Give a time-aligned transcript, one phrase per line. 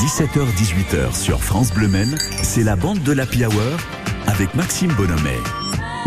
[0.00, 3.52] 17h-18h sur France Bleu Maine, c'est la bande de l'Happy Hour
[4.26, 5.38] avec Maxime Bonhomet.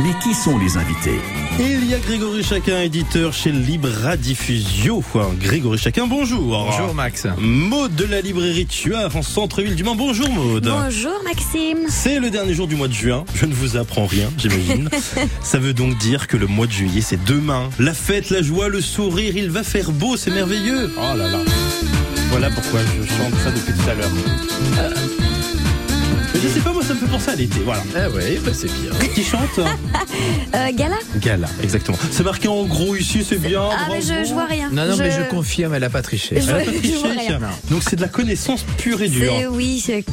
[0.03, 1.19] Mais qui sont les invités?
[1.59, 5.03] Il y a Grégory Chacun, éditeur chez Libra Diffusio.
[5.41, 6.65] Grégory Chacun, bonjour.
[6.69, 7.25] Bonjour Max.
[7.39, 9.95] Maud de la librairie Tuaf en centre-ville du Mans.
[9.95, 10.63] Bonjour Maud.
[10.63, 11.87] Bonjour Maxime.
[11.89, 13.25] C'est le dernier jour du mois de juin.
[13.33, 14.89] Je ne vous apprends rien, j'imagine.
[15.41, 17.69] Ça veut donc dire que le mois de juillet, c'est demain.
[17.79, 20.93] La fête, la joie, le sourire, il va faire beau, c'est merveilleux.
[20.95, 21.39] Oh là là.
[22.29, 25.18] Voilà pourquoi je chante ça depuis tout à l'heure.
[26.41, 27.83] Je sais pas, moi ça me fait penser à l'été, voilà.
[27.95, 28.91] Ah oui, bah c'est bien.
[29.13, 29.59] Qui chante?
[30.55, 30.97] Euh, Gala?
[31.17, 31.97] Gala, exactement.
[32.11, 33.61] C'est marqué en gros ici, c'est bien.
[33.71, 34.69] Ah, mais je, je, vois rien.
[34.71, 36.41] Non, non, mais je confirme, elle a pas triché.
[36.41, 36.95] Je, elle a pas triché.
[37.69, 39.31] Donc c'est de la connaissance pure et dure.
[39.51, 40.03] Oui, c'est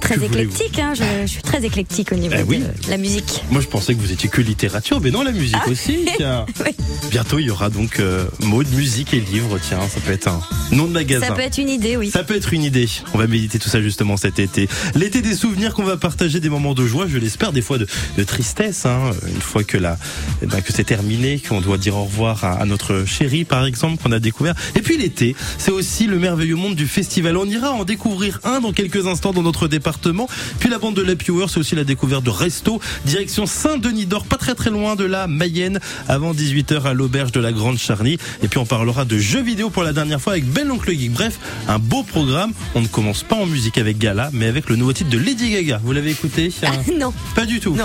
[0.00, 0.78] très éclectique.
[0.78, 0.94] Hein.
[0.94, 2.62] Je, suis très éclectique au niveau eh oui.
[2.86, 3.44] de la musique.
[3.50, 5.70] Moi je pensais que vous étiez que littérature, mais non, la musique ah.
[5.70, 6.06] aussi.
[6.64, 6.70] oui.
[7.10, 9.58] Bientôt il y aura donc euh, mode, musique et livres.
[9.68, 10.40] Tiens, ça peut être un
[10.72, 11.26] nom de magasin.
[11.26, 12.10] Ça peut être une idée, oui.
[12.10, 12.88] Ça peut être une idée.
[13.14, 14.68] On va méditer tout ça justement cet été.
[14.94, 17.86] L'été des souvenirs qu'on va partager des moments de joie, je l'espère, des fois de,
[18.24, 22.44] tristesse, hein, une fois que, eh ben, que c'est terminé, qu'on doit dire au revoir
[22.44, 24.54] à, notre chérie, par exemple, qu'on a découvert.
[24.74, 27.36] Et puis l'été, c'est aussi le merveilleux monde du festival.
[27.36, 30.28] On ira en découvrir un dans quelques instants dans notre département.
[30.60, 34.36] Puis la bande de l'Happy Hour, c'est aussi la découverte de Resto, direction Saint-Denis-d'Or, pas
[34.36, 38.18] très très loin de la Mayenne, avant 18h à l'auberge de la Grande Charny.
[38.42, 41.12] Et puis on parlera de jeux vidéo pour la dernière fois avec Ben l'Oncle Geek.
[41.12, 42.52] Bref, un beau programme.
[42.74, 45.45] On ne commence pas en musique avec Gala, mais avec le nouveau titre de Lady
[45.50, 45.80] Gaga.
[45.82, 46.50] Vous l'avez écouté
[46.98, 47.12] Non.
[47.34, 47.76] Pas du tout.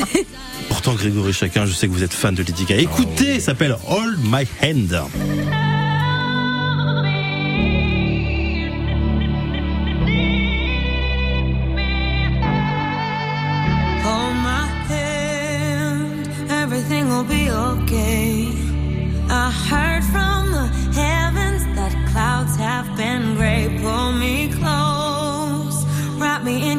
[0.68, 2.82] Pourtant, Grégory Chacun, je sais que vous êtes fan de Lady Gaga.
[2.82, 3.40] Écoutez, oh.
[3.40, 5.00] s'appelle Hold My Hand.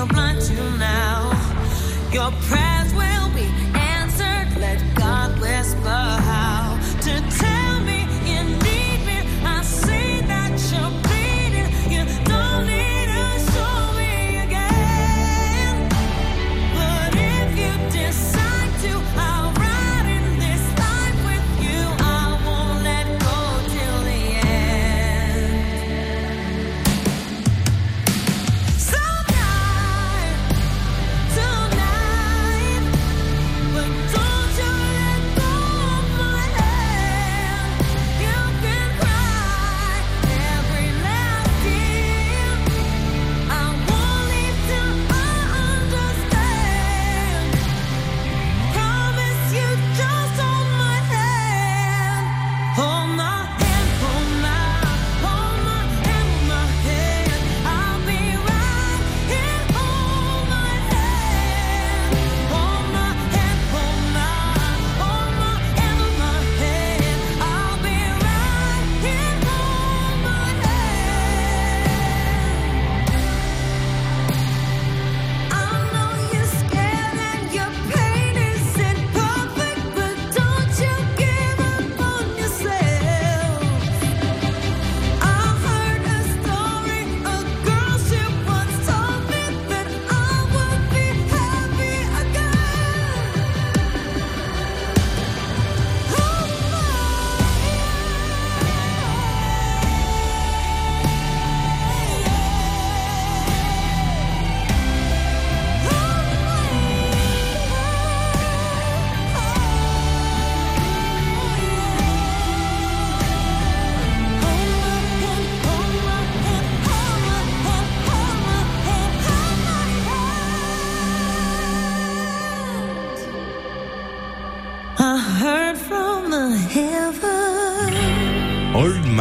[0.00, 1.30] you're blind to now.
[2.10, 2.60] Your prayer.
[2.60, 2.69] proud.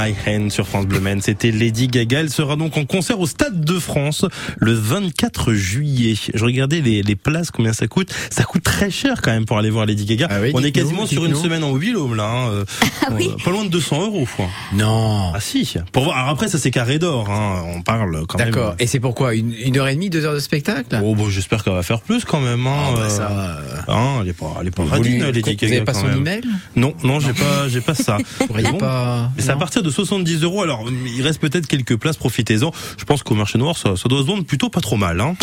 [0.09, 1.21] My Hand sur France Bleu Maine.
[1.21, 2.21] C'était Lady Gaga.
[2.21, 4.25] Elle sera donc en concert au Stade de France
[4.57, 6.15] le 24 juillet.
[6.33, 8.13] Je regardais les, les places, combien ça coûte.
[8.31, 10.27] Ça coûte très cher quand même pour aller voir Lady Gaga.
[10.29, 12.25] Ah oui, On est quasiment sur une semaine en mobile home là.
[12.29, 12.49] hein.
[12.51, 12.65] Euh,
[13.01, 13.29] Ah oui.
[13.43, 14.27] Pas loin de 200 euros.
[14.35, 14.47] quoi.
[14.73, 15.31] Non.
[15.33, 15.75] Ah si.
[15.91, 16.17] Pour voir.
[16.17, 17.29] Alors après ça c'est carré d'or.
[17.29, 17.63] Hein.
[17.75, 18.49] On parle quand même.
[18.51, 18.75] D'accord.
[18.79, 19.35] Et c'est pourquoi?
[19.35, 20.99] Une, une heure et demie, deux heures de spectacle?
[21.03, 22.65] Oh bon, j'espère qu'elle va faire plus quand même.
[22.67, 22.75] Hein.
[22.89, 25.41] Ah, bah, Euh, ça, euh, hein, elle est pas, elle est pas vous radine, Lady
[25.41, 26.17] vous Gaga avez pas son même.
[26.19, 26.41] email?
[26.75, 28.17] Non, non, j'ai pas, j'ai pas ça.
[28.39, 29.31] Vous pas?
[29.37, 30.61] Et c'est à partir de 70 euros.
[30.61, 30.85] Alors,
[31.15, 32.71] il reste peut-être quelques places, profitez-en.
[32.97, 35.19] Je pense qu'au marché noir, ça, ça doit se vendre plutôt pas trop mal.
[35.19, 35.35] Hein.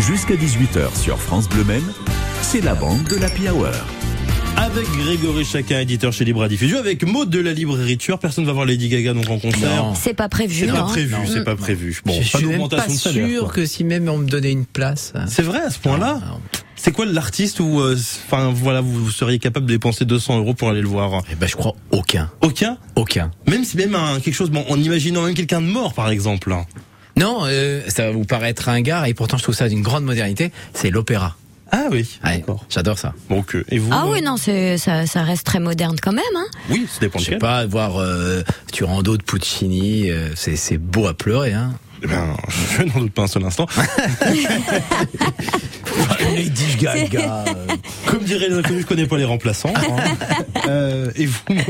[0.00, 1.92] Jusqu'à 18h sur France Bleu Maine,
[2.42, 3.68] c'est la bande de l'Happy Hour.
[4.58, 8.18] Avec Grégory Chacun, éditeur chez Libre à Diffusion, avec Maud de la librairie Tueur.
[8.18, 9.76] Personne va voir Lady Gaga donc en concert.
[9.76, 9.94] Non.
[9.94, 10.66] C'est pas prévu.
[10.66, 12.02] C'est pas prévu, c'est pas prévu.
[12.04, 13.28] Bon, je pas suis même pas d'augmentation de salaire.
[13.28, 15.14] sûr que si même on me donnait une place.
[15.26, 16.20] C'est vrai à ce point-là.
[16.84, 17.96] C'est quoi l'artiste où, euh,
[18.26, 21.22] enfin voilà, vous, vous seriez capable de dépenser 200 euros pour aller le voir?
[21.30, 22.28] Eh ben, je crois aucun.
[22.40, 22.76] Aucun?
[22.96, 23.30] Aucun.
[23.46, 26.52] Même si même un, quelque chose, bon, en imaginant même quelqu'un de mort par exemple.
[27.16, 30.50] Non, euh, ça va vous paraître ringard et pourtant je trouve ça d'une grande modernité.
[30.74, 31.36] C'est l'opéra.
[31.70, 32.18] Ah oui.
[32.24, 32.66] Ouais, D'accord.
[32.68, 33.14] J'adore ça.
[33.30, 33.90] Donc et vous?
[33.92, 36.24] Ah euh, oui, non, c'est ça, ça reste très moderne quand même.
[36.36, 36.46] Hein.
[36.68, 38.42] Oui, ça dépend Je sais pas, voir euh,
[38.72, 41.52] Turando de Puccini, euh, c'est c'est beau à pleurer.
[41.52, 41.74] Hein.
[42.02, 42.36] Eh ben,
[42.76, 43.66] je n'en doute pas un seul instant.
[46.34, 47.44] Lady Gaga.
[48.06, 49.72] Comme dirait l'inconnu, je connais pas les remplaçants.
[49.76, 49.96] hein.
[50.68, 51.64] Euh, et vous, Maud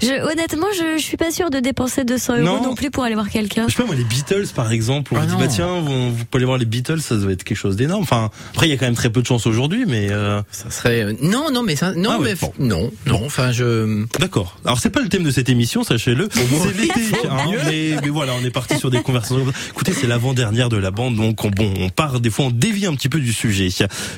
[0.00, 2.62] Je, honnêtement, je, je suis pas sûre de dépenser 200 euros Non.
[2.62, 3.64] non, plus pour aller voir quelqu'un.
[3.66, 5.12] Je sais pas moi, les Beatles par exemple.
[5.16, 7.42] On Ah dit bah tiens, vous, vous pouvez aller voir les Beatles, ça doit être
[7.42, 8.04] quelque chose d'énorme.
[8.04, 10.70] Enfin, après il y a quand même très peu de chance aujourd'hui, mais euh, ça
[10.70, 12.52] serait euh, non, non, mais ça, non, Ah ouais, mais bon.
[12.60, 13.20] non, non.
[13.26, 14.04] Enfin, je.
[14.20, 14.58] d'accord.
[14.64, 16.28] Alors c'est pas le thème de cette émission, sachez-le.
[16.32, 19.44] C'est l'été, hein, mais, mais voilà, on est parti sur des conversations.
[19.44, 19.58] comme ça.
[19.70, 22.86] Écoutez, c'est l'avant-dernière de la bande, donc on, bon, on part des fois, on dévie
[22.86, 23.49] un petit peu du sujet.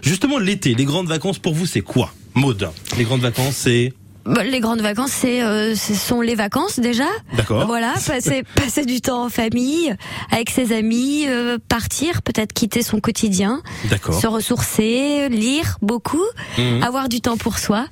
[0.03, 2.69] Justement, l'été, les grandes vacances pour vous, c'est quoi, Maud
[2.99, 3.93] Les grandes vacances, c'est
[4.25, 7.07] Bah, les grandes vacances, c'est, euh, ce sont les vacances déjà.
[7.37, 7.67] d'accord.
[7.67, 9.95] Voilà, passer, passer du temps en famille,
[10.31, 14.15] avec ses amis, euh, partir, peut-être quitter son quotidien, D'accord.
[14.21, 16.23] se ressourcer, lire beaucoup,
[16.59, 16.83] Mhm.
[16.83, 17.87] avoir du temps pour soi.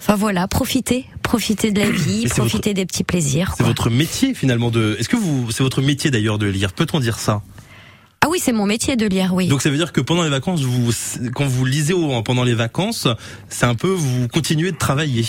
[0.00, 3.54] Enfin voilà, profiter, profiter de la vie, profiter des petits plaisirs.
[3.58, 4.96] C'est votre métier finalement de.
[5.00, 6.72] Est-ce que vous, c'est votre métier d'ailleurs de lire?
[6.72, 7.42] Peut-on dire ça?
[8.26, 9.46] Ah oui, c'est mon métier de lire, oui.
[9.46, 10.90] Donc ça veut dire que pendant les vacances, vous,
[11.32, 11.94] quand vous lisez
[12.24, 13.06] pendant les vacances,
[13.48, 15.22] c'est un peu vous continuez de travailler.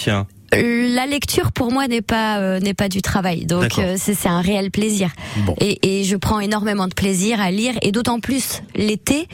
[0.54, 4.30] La lecture pour moi n'est pas euh, n'est pas du travail, donc euh, c'est c'est
[4.30, 5.10] un réel plaisir.
[5.46, 5.54] Bon.
[5.60, 9.28] Et, et je prends énormément de plaisir à lire, et d'autant plus l'été,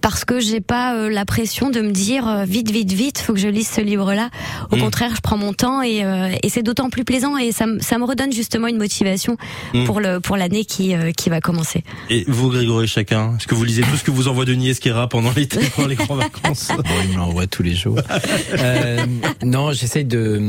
[0.00, 3.32] parce que j'ai pas euh, la pression de me dire euh, vite vite vite, faut
[3.32, 4.30] que je lise ce livre-là.
[4.70, 4.80] Au Mm.
[4.80, 7.80] contraire, je prends mon temps et, euh, et c'est d'autant plus plaisant et ça, me-
[7.80, 9.36] ça me redonne justement une motivation
[9.74, 9.84] Mm.
[9.84, 11.82] pour le pour l'année qui euh, qui va commencer.
[12.10, 15.08] Et vous, Grégory, chacun, est-ce que vous lisez tout ce que vous envoie Denis Esquera
[15.08, 16.68] pendant l'été, pendant les grandes vacances?
[16.76, 17.98] Bon, il me l'envoie tous les jours.
[18.58, 19.04] Euh,
[19.44, 20.40] non, j'essaie de.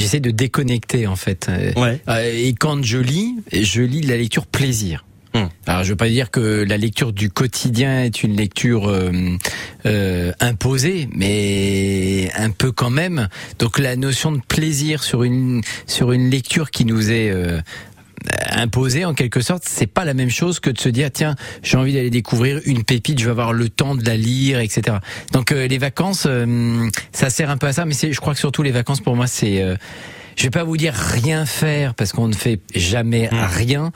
[0.00, 1.46] J'essaie de déconnecter en fait.
[1.48, 2.00] Euh, Ouais.
[2.08, 5.04] euh, Et quand je lis, je lis de la lecture plaisir.
[5.32, 5.48] Hum.
[5.66, 9.12] Alors je veux pas dire que la lecture du quotidien est une lecture euh,
[9.86, 13.28] euh, imposée, mais un peu quand même.
[13.60, 17.60] Donc la notion de plaisir sur une sur une lecture qui nous est euh,
[18.50, 21.76] imposée en quelque sorte, c'est pas la même chose que de se dire tiens j'ai
[21.76, 24.98] envie d'aller découvrir une pépite, je vais avoir le temps de la lire, etc.
[25.32, 28.34] Donc euh, les vacances, euh, ça sert un peu à ça, mais c'est, je crois
[28.34, 29.76] que surtout les vacances pour moi c'est, euh,
[30.36, 33.90] je vais pas vous dire rien faire parce qu'on ne fait jamais rien.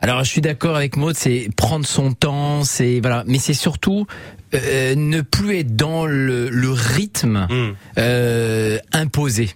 [0.00, 4.06] Alors je suis d'accord avec Maud, c'est prendre son temps, c'est voilà, mais c'est surtout
[4.54, 7.74] euh, ne plus être dans le, le rythme Hum.
[7.98, 9.50] euh, imposé.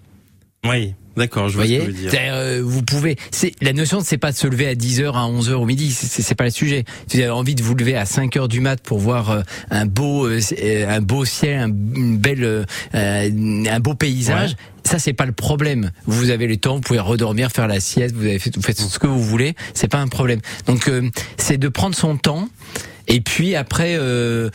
[0.68, 2.11] Oui, d'accord, je vois ce voyez que vous dire.
[2.14, 3.16] Euh, vous pouvez.
[3.30, 5.90] C'est la notion, c'est pas de se lever à 10h, à 11h au midi.
[5.92, 6.85] C'est- pas le sujet.
[7.06, 9.87] Si vous avez envie de vous lever à 5h du mat pour voir euh, un
[9.87, 10.40] beau, euh,
[10.88, 14.50] un beau ciel, un, une belle, un beau paysage.
[14.50, 14.56] Ouais.
[14.85, 15.90] Ça, c'est pas le problème.
[16.06, 18.78] Vous avez le temps, vous pouvez redormir, faire la sieste, vous avez fait, vous faites
[18.78, 19.54] ce que vous voulez.
[19.75, 20.40] C'est pas un problème.
[20.66, 20.88] Donc,
[21.38, 22.49] c'est de prendre son temps
[23.08, 24.50] et puis après de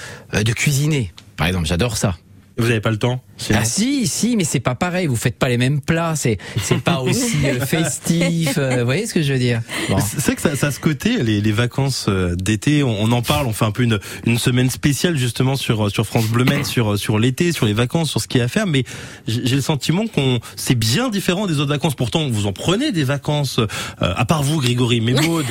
[0.56, 1.12] cuisiner.
[1.36, 2.18] Par exemple, j'adore ça.
[2.58, 3.22] Vous n'avez pas le temps?
[3.54, 5.08] Ah si, si, mais c'est pas pareil.
[5.08, 6.14] Vous faites pas les mêmes plats.
[6.16, 8.56] C'est c'est pas aussi euh, festif.
[8.58, 9.62] euh, vous voyez ce que je veux dire?
[9.90, 9.98] Bon.
[10.00, 13.12] C'est vrai que ça, ça a ce côté, les, les vacances euh, d'été, on, on
[13.12, 16.44] en parle, on fait un peu une, une semaine spéciale justement sur sur France Bleu
[16.46, 18.68] Maine, sur sur l'été, sur les vacances, sur ce qu'il y a à faire.
[18.68, 18.84] Mais
[19.28, 21.96] j'ai j'ai le sentiment qu'on c'est bien différent des autres vacances.
[21.96, 23.68] Pourtant, vous en prenez des vacances, euh,
[24.00, 25.46] à part vous, Grégory, mais Maud.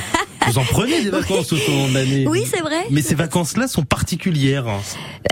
[0.47, 2.27] Vous en prenez des vacances tout au long de l'année.
[2.27, 2.87] Oui, c'est vrai.
[2.91, 4.65] Mais ces vacances-là sont particulières.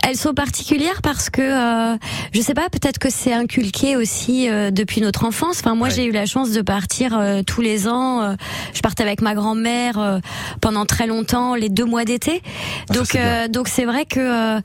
[0.06, 1.96] Elles sont particulières parce que euh,
[2.34, 5.58] je sais pas, peut-être que c'est inculqué aussi euh, depuis notre enfance.
[5.60, 5.94] Enfin, moi, Ouais.
[5.94, 8.22] j'ai eu la chance de partir euh, tous les ans.
[8.22, 8.34] euh,
[8.74, 10.18] je partais avec ma grand-mère euh,
[10.60, 12.42] pendant très longtemps, les deux mois d'été.
[12.90, 14.20] Ah, donc, euh, donc c'est vrai que
[14.58, 14.60] euh,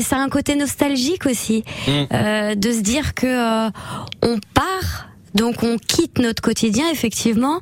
[0.00, 1.90] ça a un côté nostalgique aussi Mm.
[2.12, 3.70] euh, de se dire que euh,
[4.22, 5.09] on part.
[5.34, 7.60] Donc on quitte notre quotidien effectivement,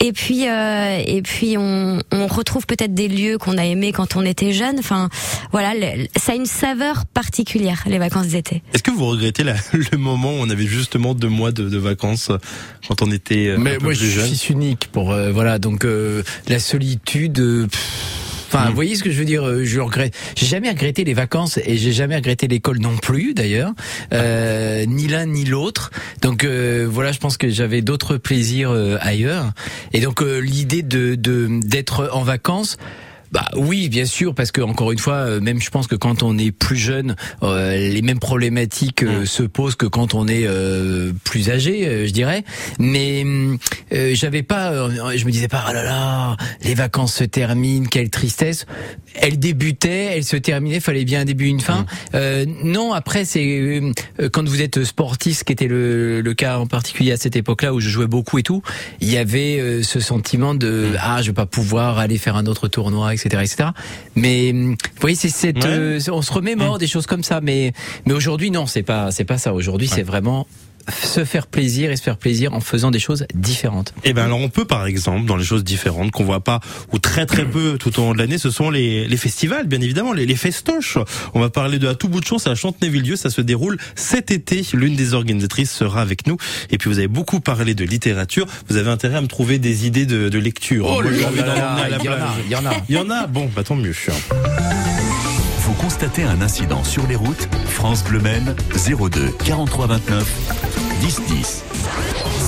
[0.00, 4.14] et puis euh, et puis on, on retrouve peut-être des lieux qu'on a aimés quand
[4.16, 4.76] on était jeune.
[4.78, 5.08] Enfin
[5.50, 8.62] voilà, le- ça a une saveur particulière les vacances d'été.
[8.72, 11.78] Est-ce que vous regrettez la- le moment où on avait justement deux mois de, de
[11.78, 12.38] vacances euh,
[12.86, 14.34] quand on était euh, Mais un peu moi, plus je jeune?
[14.34, 15.58] suis unique pour euh, voilà.
[15.58, 17.38] Donc euh, la solitude.
[17.40, 18.68] euh, pff, Enfin, Mm.
[18.70, 20.14] vous voyez ce que je veux dire euh, Je regrette.
[20.36, 23.72] J'ai jamais regretté les vacances et j'ai jamais regretté l'école non plus, d'ailleurs,
[24.12, 25.90] euh, ni l'un ni l'autre.
[26.22, 29.52] Donc euh, voilà, je pense que j'avais d'autres plaisirs euh, ailleurs.
[29.92, 32.76] Et donc euh, l'idée de de- d'être en vacances.
[33.32, 36.22] Bah oui, bien sûr, parce que encore une fois, euh, même je pense que quand
[36.22, 40.46] on est plus jeune, euh, les mêmes problématiques euh, se posent que quand on est
[40.46, 42.44] euh, plus âgé, je dirais.
[42.78, 43.24] Mais
[43.90, 48.66] j'avais pas, je me disais pas, oh là là, les vacances se terminent, quelle tristesse.
[49.14, 51.86] Elles débutaient, elles se terminaient, fallait bien un début, une fin.
[52.14, 53.80] Euh, non, après c'est
[54.32, 57.74] quand vous êtes sportif, ce qui était le, le cas en particulier à cette époque-là
[57.74, 58.62] où je jouais beaucoup et tout,
[59.00, 62.68] il y avait ce sentiment de ah je vais pas pouvoir aller faire un autre
[62.68, 63.68] tournoi, etc., etc.
[64.14, 65.66] Mais hum, vous voyez, c'est cette, Ouais.
[65.66, 67.72] euh, on se remémore des choses comme ça, mais
[68.06, 69.52] mais aujourd'hui non, c'est pas c'est pas ça.
[69.54, 70.46] Aujourd'hui, c'est vraiment
[70.90, 73.94] se faire plaisir et se faire plaisir en faisant des choses différentes.
[74.04, 76.60] Eh ben alors on peut par exemple dans les choses différentes qu'on voit pas
[76.92, 79.80] ou très très peu tout au long de l'année, ce sont les, les festivals bien
[79.80, 80.98] évidemment, les, les festoches.
[81.34, 83.78] On va parler de à tout bout de champ, c'est à Chantenay-Villedieu, ça se déroule
[83.94, 84.62] cet été.
[84.72, 86.36] L'une des organisatrices sera avec nous.
[86.70, 88.46] Et puis vous avez beaucoup parlé de littérature.
[88.68, 90.86] Vous avez intérêt à me trouver des idées de, de lecture.
[90.86, 92.74] Moi, la il y en a, il y en a.
[92.88, 93.26] Il y en a.
[93.26, 93.92] Bon, bah tant mieux.
[95.78, 101.64] Constatez un incident sur les routes France Bleu Maine 02 43 29 10 10.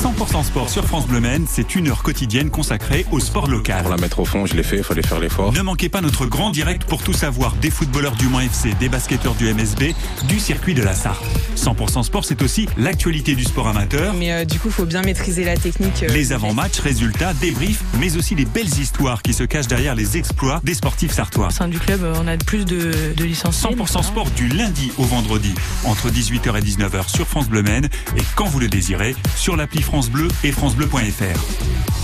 [0.00, 3.82] 100% sport sur France Bleu Maine, c'est une heure quotidienne consacrée au sport local.
[3.82, 5.52] Pour la mettre au fond, je l'ai fait, il fallait faire l'effort.
[5.52, 8.88] Ne manquez pas notre grand direct pour tout savoir des footballeurs du Mans FC, des
[8.88, 9.94] basketteurs du MSB,
[10.26, 11.22] du circuit de la Sarthe.
[11.54, 15.02] 100% sport, c'est aussi l'actualité du sport amateur, Mais euh, du coup, il faut bien
[15.02, 16.02] maîtriser la technique.
[16.02, 20.16] euh, les avant-matchs, résultats, débriefs, mais aussi les belles histoires qui se cachent derrière les
[20.16, 21.48] exploits des sportifs sartois.
[21.48, 23.68] Au sein du club, euh, on a plus de, de licenciés.
[23.76, 25.52] 100% sport du lundi au vendredi,
[25.84, 29.82] entre 18h et 19h sur France Bleu Maine, et quand vous le désirez, sur l'appli
[29.90, 31.99] France Bleu et francebleu.fr.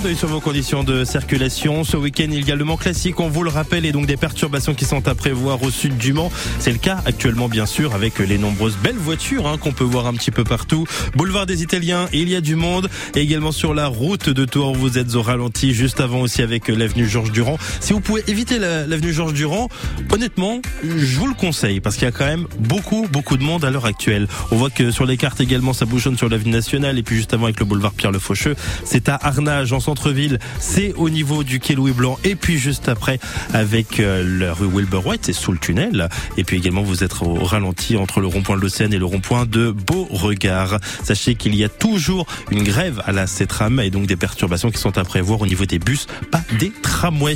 [0.00, 1.84] coup sur vos conditions de circulation.
[1.84, 4.74] Ce week-end, il y le Mans classique, on vous le rappelle, et donc des perturbations
[4.74, 6.32] qui sont à prévoir au sud du Mans.
[6.58, 10.06] C'est le cas actuellement, bien sûr, avec les nombreuses belles voitures hein, qu'on peut voir
[10.06, 10.84] un petit peu partout.
[11.14, 12.88] Boulevard des Italiens, il y a du monde.
[13.14, 16.68] Et également sur la route de Tours, vous êtes au ralenti, juste avant aussi avec
[16.68, 17.58] l'avenue Georges Durand.
[17.80, 19.68] Si vous pouvez éviter la- l'avenue Georges Durand,
[20.10, 23.64] honnêtement, je vous le conseille, parce qu'il y a quand même beaucoup, beaucoup de monde
[23.64, 24.26] à l'heure actuelle.
[24.50, 27.32] On voit que sur les cartes également, ça bouchonne sur l'avenue nationale, et puis juste
[27.32, 31.44] avant avec le boulevard Pierre Le Faucheux, c'est à Arnage, en centre-ville, c'est au niveau
[31.44, 33.18] du quai Louis Blanc, et puis juste après
[33.52, 37.20] avec euh, la rue Wilbur White, c'est sous le tunnel, et puis également vous êtes
[37.20, 40.78] au ralenti entre le rond-point de l'Océan et le rond-point de Beauregard.
[41.02, 44.78] Sachez qu'il y a toujours une grève à la CETRAM, et donc des perturbations qui
[44.78, 47.34] sont à prévoir au niveau des bus, pas des tramways,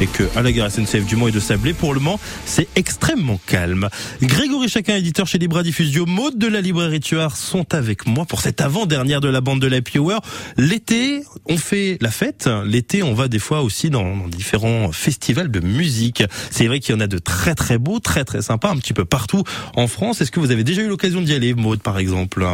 [0.00, 2.68] et que à la gare SNCF du Mans et de Sablé, pour le Mans, c'est
[2.76, 3.90] extrêmement calme.
[4.22, 8.40] Grégory Chacun, éditeur chez Libra Diffusio, Maud de la librairie Tuard sont avec moi pour
[8.40, 10.20] cette avant-dernière de la bande de la Hour.
[10.56, 12.48] L'été, on fait la fête.
[12.64, 16.22] L'été, on va des fois aussi dans, dans différents festivals de musique.
[16.50, 18.92] C'est vrai qu'il y en a de très très beaux, très très sympas, un petit
[18.92, 19.42] peu partout
[19.74, 20.20] en France.
[20.20, 22.46] Est-ce que vous avez déjà eu l'occasion d'y aller, Maud, par exemple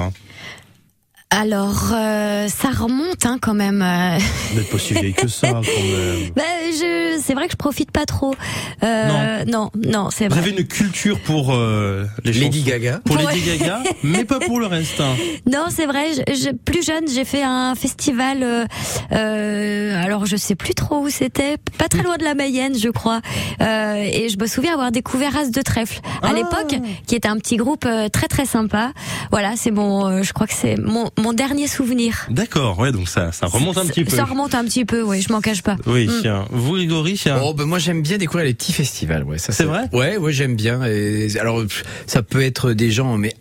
[1.33, 3.83] Alors euh, ça remonte hein, quand même.
[3.83, 4.19] euh.
[4.51, 6.31] Vous n'êtes pas si vieille que ça, quand même.
[6.37, 8.35] Bah, je, c'est vrai que je profite pas trop.
[8.83, 10.41] Euh, non, non, c'est Vous vrai.
[10.49, 13.01] avez une culture pour euh, les Lady chansons- Gaga.
[13.05, 13.25] Pour Ouais.
[13.33, 15.01] Lady Gaga, mais pas pour le reste.
[15.01, 15.15] hein.
[15.47, 16.07] Non, c'est vrai.
[16.15, 18.43] Je, je- plus jeune, j'ai fait un festival.
[18.43, 18.65] euh,
[19.13, 21.57] euh, alors, je sais plus trop où c'était.
[21.79, 23.21] Pas très loin de la Mayenne, je crois.
[23.61, 26.33] Euh, et je me souviens avoir découvert As de Trèfle à Ah.
[26.33, 28.93] l'époque, qui était un petit groupe euh, très très sympa.
[29.31, 30.07] Voilà, c'est bon.
[30.07, 32.27] euh, je crois que c'est mon, mon dernier souvenir.
[32.31, 34.15] D'accord, ouais, donc ça, ça remonte un petit peu.
[34.17, 35.23] Ça remonte un petit peu, oui.
[35.23, 35.77] Je m'en cache pas.
[35.87, 36.13] Oui, Mm.
[36.23, 36.45] tiens.
[36.51, 37.41] vous, Grégory, tiens.
[37.43, 39.39] Oh, ben moi j'aime bien découvrir les petits festivals, ouais.
[39.39, 39.85] Ça C'est vrai?
[39.93, 40.85] Ouais, ouais, j'aime bien.
[40.85, 41.63] Et alors,
[42.07, 43.35] ça peut être des gens, mais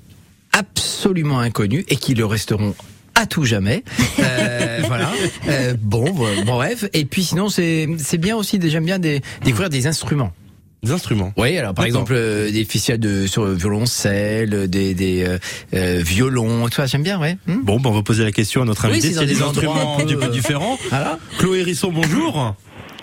[0.54, 2.76] absolument inconnus et qui le resteront
[3.16, 3.84] à tout jamais.
[4.20, 5.12] Euh, voilà.
[5.48, 6.06] Euh, bon,
[6.46, 6.86] bref.
[6.94, 8.60] Et puis sinon, c'est c'est bien aussi.
[8.64, 10.32] J'aime bien des- découvrir des instruments.
[10.82, 11.34] Des instruments.
[11.36, 15.38] Oui, alors par exemple euh, des festivals de sur le violoncelle, des, des euh,
[15.74, 17.38] euh, violons, tu vois, j'aime bien, ouais.
[17.48, 19.28] Hmm Bon, ben, on va poser la question à notre Oui, invité c'est a dans
[19.28, 20.78] des des instruments un peu, différents.
[20.90, 21.20] Voilà.
[21.38, 22.56] Chloé Hérisson, bonjour.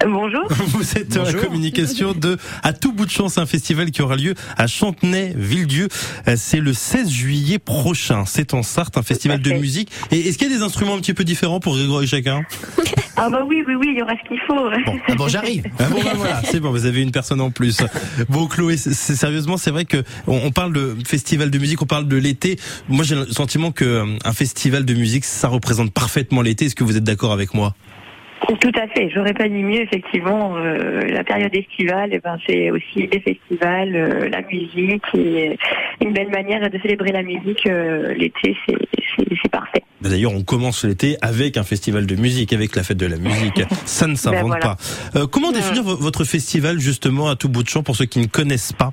[0.05, 0.47] Bonjour.
[0.69, 1.41] Vous êtes à la Bonjour.
[1.47, 5.89] communication de À tout bout de chance, un festival qui aura lieu à Chantenay-Villedieu.
[6.29, 8.25] Euh, C'est le 16 juillet prochain.
[8.27, 9.91] C'est en Sarthe, un festival de musique.
[10.11, 12.43] Et est-ce qu'il y a des instruments un petit peu différents pour Grégory chacun
[13.17, 14.69] Ah bah oui, oui, oui, il y aura ce qu'il faut.
[15.09, 15.65] Ah bon, j'arrive.
[15.79, 17.79] Ah bon, ben voilà, c'est bon, vous avez une personne en plus.
[18.29, 21.87] Bon, Chloé, c'est- sérieusement, c'est vrai que on, on parle de festival de musique, on
[21.87, 22.59] parle de l'été.
[22.89, 26.67] Moi, j'ai le sentiment que euh, un festival de musique, ça représente parfaitement l'été.
[26.67, 27.75] Est-ce que vous êtes d'accord avec moi?
[28.61, 29.11] Tout à fait.
[29.15, 29.81] J'aurais pas dit mieux.
[29.83, 35.59] Effectivement, euh, la période estivale, eh ben, c'est aussi les festivals, euh, la musique et
[36.01, 37.67] une belle manière de célébrer la musique.
[37.67, 39.83] euh, L'été, c'est parfait.
[40.01, 43.63] D'ailleurs, on commence l'été avec un festival de musique, avec la fête de la musique.
[43.85, 44.61] Ça ne s'invente Ben voilà.
[44.61, 44.77] pas.
[45.17, 45.55] Euh, comment Ouais.
[45.55, 48.73] définir vo- votre festival justement à tout bout de champ pour ceux qui ne connaissent
[48.73, 48.93] pas?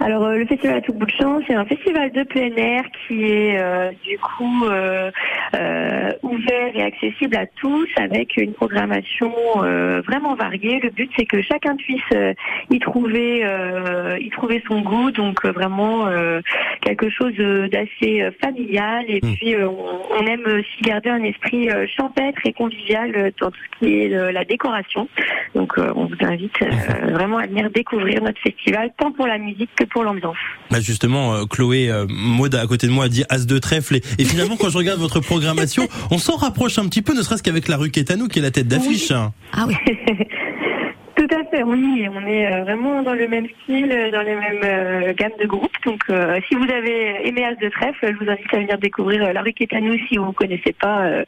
[0.00, 2.82] Alors euh, le festival à tout bout de champ, c'est un festival de plein air
[3.06, 5.10] qui est euh, du coup euh,
[5.54, 10.80] euh, ouvert et accessible à tous avec une programmation euh, vraiment variée.
[10.80, 12.32] Le but c'est que chacun puisse euh,
[12.70, 16.40] y trouver euh, y trouver son goût, donc vraiment euh,
[16.80, 19.34] quelque chose d'assez familial et Mm.
[19.34, 23.78] puis euh, on, aime aussi garder un esprit euh, champêtre et convivial dans tout ce
[23.78, 25.08] qui est euh, la décoration.
[25.54, 26.68] Donc euh, on vous invite euh,
[27.12, 30.36] vraiment à venir découvrir notre festival tant pour la musique que pour l'ambiance.
[30.70, 33.96] bah Justement, euh, Chloé, euh, Maud à côté de moi a dit As de trèfle.
[33.96, 37.22] Et, et finalement, quand je regarde votre programmation, on s'en rapproche un petit peu, ne
[37.22, 39.12] serait-ce qu'avec la rue Quétanou qui est la tête d'affiche.
[39.52, 39.74] Ah oui.
[41.20, 41.64] Tout à fait, est.
[42.08, 45.46] On est euh, vraiment dans le même style, euh, dans les mêmes euh, gammes de
[45.46, 45.68] groupes.
[45.84, 49.22] Donc, euh, si vous avez aimé As de Trèfle, je vous invite à venir découvrir
[49.24, 51.24] euh, la rue Quétanou si vous ne connaissez pas euh,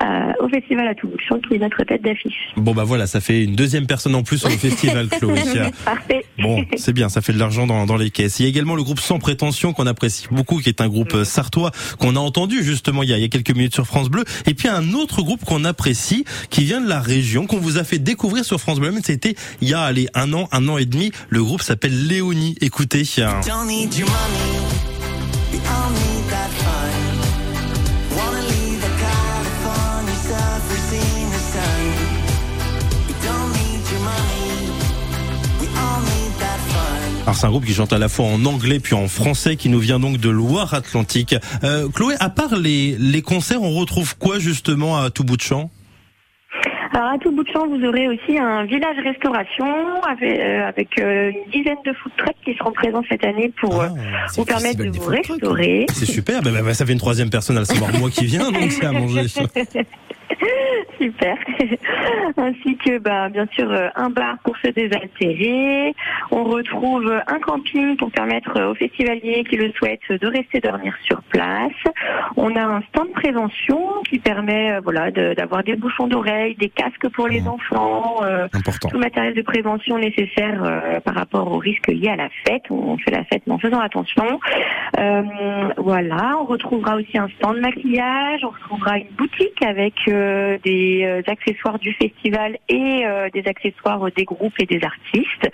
[0.00, 0.94] à- au festival à
[1.28, 2.34] champ qui est notre tête d'affiche.
[2.56, 5.38] Bon bah voilà, ça fait une deuxième personne en plus le festival, Chloé.
[5.84, 6.24] Parfait.
[6.40, 8.40] Bon, c'est bien, ça fait de l'argent dans, dans les caisses.
[8.40, 11.14] Il y a également le groupe Sans Prétention qu'on apprécie beaucoup, qui est un groupe
[11.14, 13.86] euh, sartois qu'on a entendu justement il y, a, il y a quelques minutes sur
[13.86, 14.24] France Bleu.
[14.46, 17.84] Et puis un autre groupe qu'on apprécie, qui vient de la région, qu'on vous a
[17.84, 18.90] fait découvrir sur France Bleu.
[18.90, 21.12] Mais c'était il y a allez, un an, un an et demi.
[21.28, 22.56] Le groupe s'appelle Léonie.
[22.60, 23.04] Écoutez.
[37.26, 39.68] Alors c'est un groupe qui chante à la fois en anglais puis en français, qui
[39.68, 41.34] nous vient donc de Loire-Atlantique.
[41.64, 45.42] Euh, Chloé, à part les, les concerts, on retrouve quoi justement à tout bout de
[45.42, 45.70] champ?
[46.96, 49.66] Alors, à tout bout de champ, vous aurez aussi un village restauration
[50.08, 53.82] avec, euh, avec euh, une dizaine de food trucks qui seront présents cette année pour
[53.82, 55.84] euh, Ah, vous permettre de vous restaurer.
[55.92, 58.24] C'est super, bah, bah, bah, ça fait une troisième personne à le savoir moi qui
[58.24, 59.26] viens, donc c'est à manger.
[61.00, 61.36] Super.
[62.36, 65.94] Ainsi que, bah, bien sûr, euh, un bar pour se désaltérer.
[66.30, 71.22] On retrouve un camping pour permettre aux festivaliers qui le souhaitent de rester dormir sur
[71.24, 71.72] place.
[72.36, 76.54] On a un stand de prévention qui permet, euh, voilà, de- d'avoir des bouchons d'oreilles,
[76.56, 77.48] des casques pour les Mmh.
[77.48, 78.48] enfants, euh,
[78.80, 82.62] tout le matériel de prévention nécessaire euh, par rapport aux risques liés à la fête.
[82.70, 84.40] On fait la fête mais en faisant attention.
[84.98, 85.22] Euh,
[85.76, 91.02] voilà, on retrouvera aussi un stand de maquillage, on retrouvera une boutique avec euh, des
[91.04, 95.50] euh, accessoires du festival et euh, des accessoires des groupes et des artistes.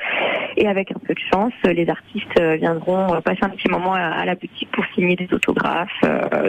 [0.57, 4.35] Et avec un peu de chance, les artistes viendront passer un petit moment à, la
[4.35, 5.89] boutique pour signer des autographes,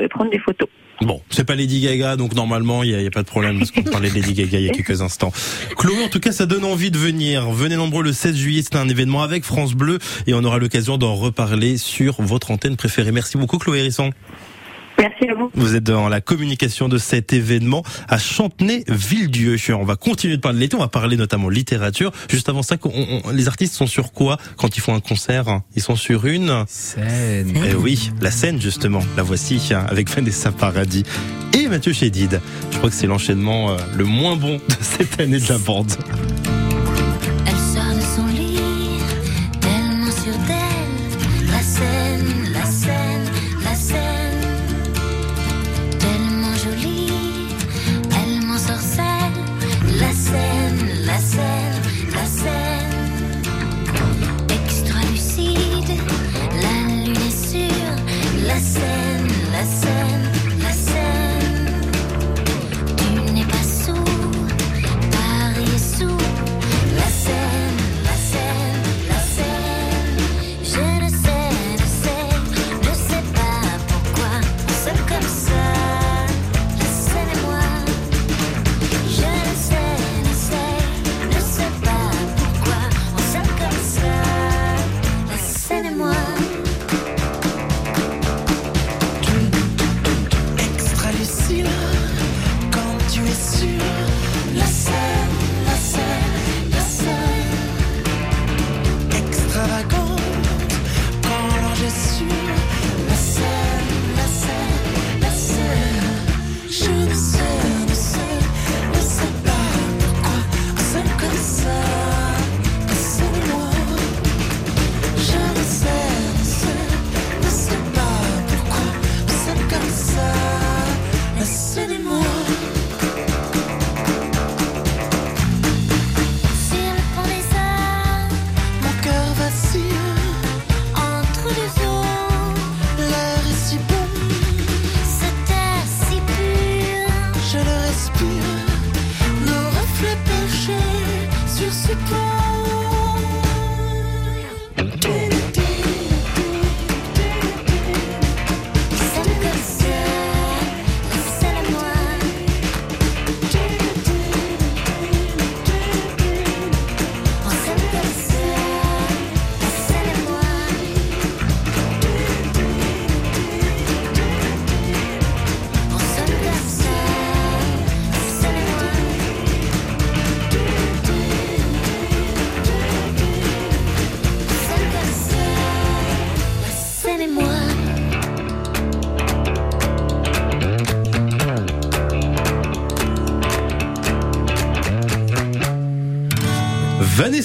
[0.10, 0.68] prendre des photos.
[1.02, 3.84] Bon, c'est pas Lady Gaga, donc normalement, il n'y a pas de problème, parce qu'on
[3.84, 5.32] parlait de Lady Gaga il y a quelques instants.
[5.78, 7.50] Chloé, en tout cas, ça donne envie de venir.
[7.50, 10.98] Venez nombreux le 16 juillet, c'est un événement avec France Bleu, et on aura l'occasion
[10.98, 13.12] d'en reparler sur votre antenne préférée.
[13.12, 14.12] Merci beaucoup, Chloé Hérisson.
[15.00, 15.52] Merci à vous.
[15.56, 19.58] Vous êtes dans la communication de cet événement à Chantenay-Villedieu.
[19.76, 22.12] On va continuer de parler de l'été, on va parler notamment littérature.
[22.30, 25.62] Juste avant ça, on- on- les artistes sont sur quoi quand ils font un concert?
[25.76, 27.54] Ils sont sur une Scène.
[27.66, 31.04] Eh oui, la scène justement, la voici hein, avec Vanessa Paradis
[31.54, 32.40] et Mathieu Chédid.
[32.72, 35.92] Je crois que c'est l'enchaînement euh, le moins bon de cette année de la bande.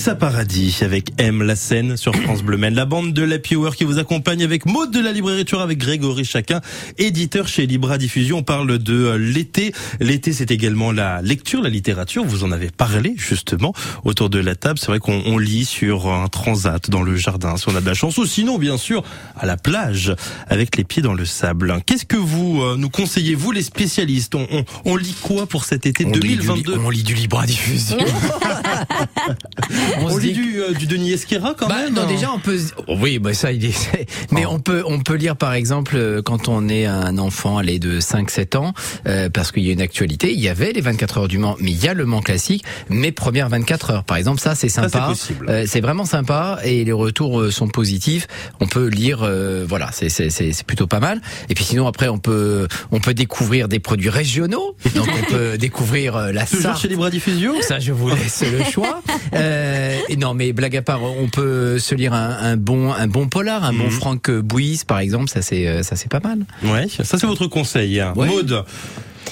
[0.09, 2.75] Mélissa Paradis avec M la scène sur France Bleu Maine.
[2.75, 5.77] La bande de l'Happy Hour qui vous accompagne avec Maud de la librairie Tueur avec
[5.77, 6.62] Grégory Chacun,
[6.97, 8.38] éditeur chez Libra Diffusion.
[8.38, 9.75] On parle de euh, l'été.
[10.01, 12.25] L'été, c'est également la lecture, la littérature.
[12.25, 14.79] Vous en avez parlé justement autour de la table.
[14.79, 17.87] C'est vrai qu'on on lit sur un transat dans le jardin si on a de
[17.87, 19.03] la chance ou sinon bien sûr
[19.37, 20.14] à la plage
[20.47, 21.83] avec les pieds dans le sable.
[21.85, 24.35] Qu'est-ce que vous euh, nous conseillez, vous les spécialistes?
[24.35, 27.03] On, on, on lit quoi pour cet été On lit du li- 2022 on lit
[27.03, 27.99] du libre à diffusion.
[30.01, 32.07] On, lit du, euh, du Denis Esquera quand Bah, même non, hein.
[32.07, 32.59] déjà on peut.
[32.87, 34.09] oh, Oui, bah ça il est.
[34.33, 37.79] Mais on peut on peut lire par exemple euh, quand on est un enfant allé
[37.79, 38.75] de 5-7 ans
[39.07, 40.33] euh, parce qu'il y a une actualité.
[40.33, 42.65] Il y avait les 24 heures du Mans, mais il y a le Mans classique.
[42.89, 44.89] Mes premières 24 heures, par exemple, ça c'est sympa.
[44.91, 45.01] c'est
[45.35, 45.47] possible.
[45.51, 48.27] Euh, c'est vraiment sympa et les retours euh, sont positifs.
[48.61, 51.21] On peut lire, euh, voilà, c'est c'est plutôt pas mal.
[51.49, 54.77] Et puis sinon après on peut on peut découvrir des produits régionaux.
[54.95, 56.83] Donc on peut découvrir euh, la Toujours Sarthe.
[56.83, 59.03] chez Libra Diffusion Ça, je vous laisse le choix.
[59.35, 59.77] Euh,
[60.09, 63.29] et non, mais blague à part, on peut se lire un, un bon, un bon
[63.29, 63.91] polar, un bon Mhm.
[63.91, 65.29] Franck Bouis, par exemple.
[65.29, 66.41] Ça, c'est, euh, ça, c'est pas mal.
[66.64, 68.01] Ouais, ça c'est votre conseil.
[68.01, 68.12] hein.
[68.17, 68.29] Ouais.
[68.29, 68.64] Maud,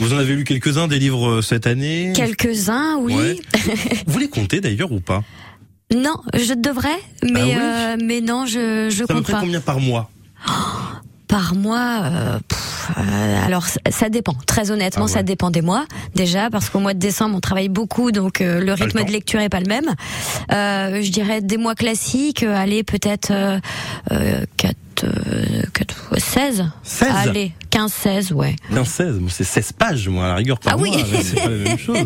[0.00, 2.12] vous en avez lu quelques-uns des livres euh, cette année?
[2.14, 3.14] Quelques-uns, oui.
[3.14, 3.36] Ouais.
[4.06, 5.22] Vous les comptez d'ailleurs ou pas?
[5.94, 7.54] Non, je devrais, mais Ah oui?
[7.58, 9.40] euh, mais non, je je Ça me compte pas.
[9.40, 10.10] combien par mois?
[11.28, 12.75] Par mois, euh, pff, euh,
[13.44, 14.34] alors ça- dépend.
[14.46, 15.12] Très honnêtement, Ah ouais.
[15.12, 18.60] ça dépend des mois déjà, parce qu'au mois de décembre on travaille beaucoup, donc euh,
[18.60, 19.94] le rythme de lecture est pas le même.
[20.52, 23.58] Euh, je dirais des mois classiques, euh, allez peut-être euh,
[24.12, 24.44] euh,
[24.96, 26.64] 4, euh, 4, 16.
[26.82, 28.56] 16 Allez, 15, 16, ouais.
[28.70, 30.90] Non, 16, moi, c'est 16 pages, moi, à la rigueur, par Ah oui.
[30.90, 31.98] mois, mais c'est pas la même chose.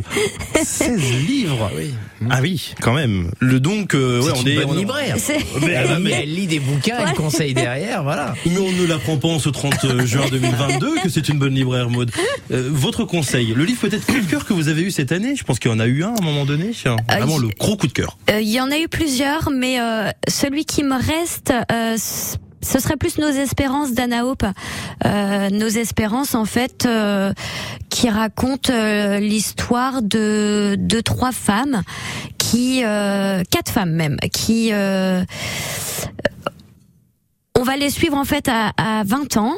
[0.62, 1.94] 16 livres Oui.
[2.31, 3.31] Ah oui, quand même.
[3.38, 4.57] Le donc, euh, ouais, c'est on une est...
[4.57, 5.16] bonne on- libraire.
[5.18, 8.35] C'est- Mais, Elle, ah, mais- elle lit des bouquins, elle conseille derrière, voilà.
[8.44, 11.88] mais on ne l'apprend pas en ce 30 juin 2022 que c'est une bonne libraire
[11.90, 12.11] mode.
[12.50, 15.37] Euh, votre conseil, le livre peut-être coup de cœur que vous avez eu cette année,
[15.37, 16.72] je pense qu'il y en a eu un à un moment donné,
[17.09, 18.18] vraiment y- le gros coup de cœur.
[18.31, 21.96] Euh, Il y en a eu plusieurs, mais euh, celui qui me reste, euh,
[22.62, 24.23] ce serait plus Nos Espérances d'Anna.
[25.05, 27.33] Euh, Nos Espérances, en fait, euh,
[27.88, 31.83] qui raconte euh, l'histoire de, de trois femmes,
[32.38, 34.73] qui, quatre femmes même, qui...
[34.73, 35.25] on
[37.62, 39.55] va les suivre en fait à, à 20 ans.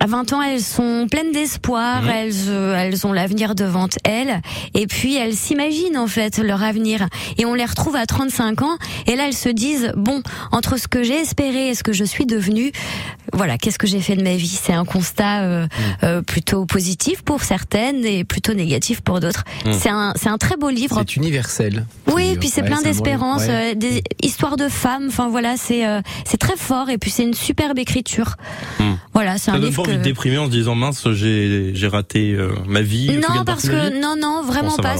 [0.00, 4.40] À 20 ans, elles sont pleines d'espoir, elles, euh, elles ont l'avenir devant elles,
[4.74, 7.06] et puis elles s'imaginent en fait leur avenir.
[7.38, 8.76] Et on les retrouve à 35 ans,
[9.06, 12.02] et là elles se disent bon, entre ce que j'ai espéré et ce que je
[12.04, 12.72] suis devenue,
[13.32, 14.48] voilà, qu'est-ce que j'ai fait de ma vie?
[14.62, 15.66] C'est un constat euh,
[16.02, 19.44] euh, plutôt positif pour certaines et plutôt négatif pour d'autres.
[19.64, 19.72] Mm.
[19.72, 20.96] C'est un, c'est un très beau livre.
[20.98, 21.86] C'est universel.
[22.12, 23.72] Oui, puis c'est Ouais, plein d'espérance, ouais.
[23.72, 25.06] euh, des histoires de femmes.
[25.08, 28.36] Enfin voilà, c'est euh, c'est très fort et puis c'est une superbe écriture.
[29.14, 30.04] Voilà, c'est un livre pas envie de que.
[30.08, 33.16] déprimer en se disant mince, j'ai j'ai raté euh, ma vie.
[33.16, 34.00] Non parce que vie.
[34.00, 34.94] non non vraiment Bon, pas.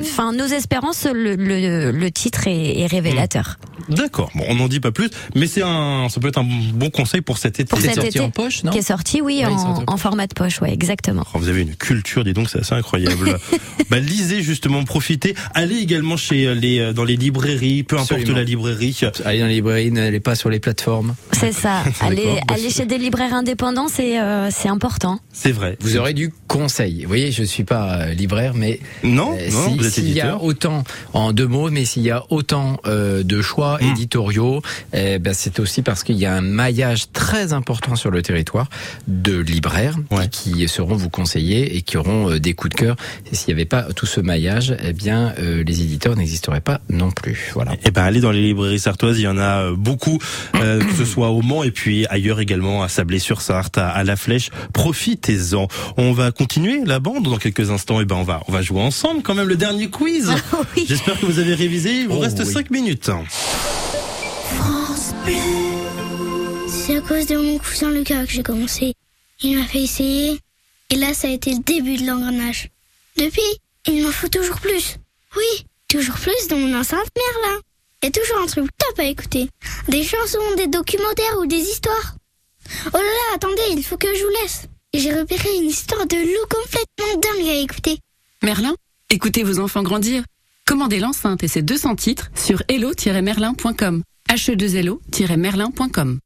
[0.00, 3.58] Enfin nos espérances, le, le, le titre est, est révélateur.
[3.88, 4.30] D'accord.
[4.34, 7.20] Bon, on n'en dit pas plus, mais c'est un, ça peut être un bon conseil
[7.20, 7.68] pour cet été.
[7.68, 8.20] Pour cet sorti été.
[8.20, 10.72] en poche, non Qui est sorti oui, en, sorti en en format de poche, ouais
[10.72, 11.24] exactement.
[11.34, 13.38] Oh, vous avez une culture, dis donc, c'est assez incroyable.
[13.90, 15.34] bah, lisez justement, profitez.
[15.54, 18.38] Allez également chez les, euh, dans les librairies, peu importe Absolument.
[18.38, 18.98] la librairie.
[19.24, 21.14] Allez dans les librairies, n'allez pas sur les plateformes.
[21.32, 21.82] C'est ça.
[22.00, 22.56] aller D'accord.
[22.56, 25.20] aller chez des libraires indépendants, c'est euh, c'est important.
[25.32, 25.76] C'est vrai.
[25.80, 27.02] Vous aurez du conseil.
[27.02, 30.10] Vous voyez, je suis pas euh, libraire, mais Non, Euh, non, si- vous êtes s'il
[30.12, 33.90] y a autant en deux mots, mais s'il y a autant euh, de choix Hmm.
[33.92, 38.22] éditoriaux, eh ben c'est aussi parce qu'il y a un maillage très important sur le
[38.22, 38.68] territoire
[39.08, 40.28] de libraires Ouais.
[40.28, 42.96] qui seront vous conseiller et qui auront euh, des coups de cœur.
[43.30, 46.80] Et s'il n'y avait pas tout ce maillage, eh bien euh, les éditeurs n'existeraient pas
[46.90, 47.50] non plus.
[47.54, 47.72] Voilà.
[47.84, 50.18] Eh ben, allez dans les librairies sartoises, il y en a beaucoup,
[50.56, 54.16] euh, que ce soit au Mans et puis ailleurs également, à Sablé-sur-Sarthe, à, à La
[54.16, 54.50] Flèche.
[54.72, 55.68] Profitez-en.
[55.96, 58.00] On va continuer la bande dans quelques instants.
[58.00, 60.30] Et ben, on va, on va jouer ensemble quand même le dernier quiz.
[60.76, 60.84] oui.
[60.88, 62.00] J'espère que vous avez révisé.
[62.00, 62.52] Il vous Oh, reste oui.
[62.52, 63.10] 5 minutes.
[66.68, 68.94] C'est à cause de mon cousin Lucas que j'ai commencé.
[69.42, 70.38] Il m'a fait essayer,
[70.90, 72.70] et là ça a été le début de l'engrenage.
[73.16, 73.42] Depuis,
[73.86, 74.96] il m'en faut toujours plus.
[75.36, 77.60] Oui, toujours plus dans mon enceinte Merlin.
[78.02, 79.48] Il y a toujours un truc top à écouter.
[79.88, 82.14] Des chansons, des documentaires ou des histoires.
[82.86, 84.66] Oh là là, attendez, il faut que je vous laisse.
[84.94, 87.98] J'ai repéré une histoire de loup complètement dingue à écouter.
[88.42, 88.74] Merlin,
[89.10, 90.22] écoutez vos enfants grandir.
[90.66, 94.02] Commandez l'enceinte et ses 200 titres sur hello-merlin.com.
[94.30, 96.18] he2lo-merlin.com.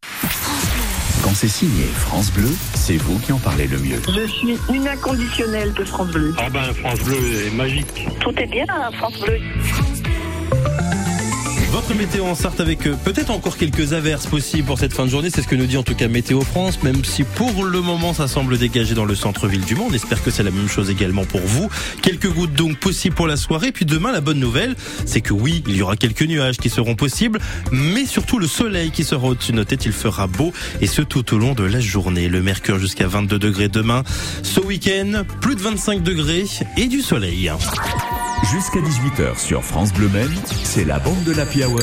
[1.23, 4.01] Quand c'est signé France Bleu, c'est vous qui en parlez le mieux.
[4.09, 6.35] Je suis une inconditionnelle de France Bleu.
[6.39, 8.09] Ah ben France Bleu est magique.
[8.21, 9.39] Tout est bien à France Bleu.
[11.73, 15.11] Votre météo en Sarthe avec euh, peut-être encore quelques averses possibles pour cette fin de
[15.11, 15.31] journée.
[15.31, 18.13] C'est ce que nous dit en tout cas Météo France, même si pour le moment
[18.13, 19.87] ça semble dégagé dans le centre-ville du Mans.
[19.89, 21.69] On espère que c'est la même chose également pour vous.
[22.03, 23.71] Quelques gouttes donc possibles pour la soirée.
[23.71, 24.75] Puis demain, la bonne nouvelle,
[25.07, 27.39] c'est que oui, il y aura quelques nuages qui seront possibles,
[27.71, 29.87] mais surtout le soleil qui sera au-dessus de nos têtes.
[29.87, 32.29] Il fera beau et ce tout au long de la journée.
[32.29, 34.03] Le mercure jusqu'à 22 degrés demain.
[34.43, 37.49] Ce week-end, plus de 25 degrés et du soleil.
[38.53, 40.35] Jusqu'à 18h sur France Bleu Maine,
[40.65, 41.79] c'est la bande de l'Happy Hour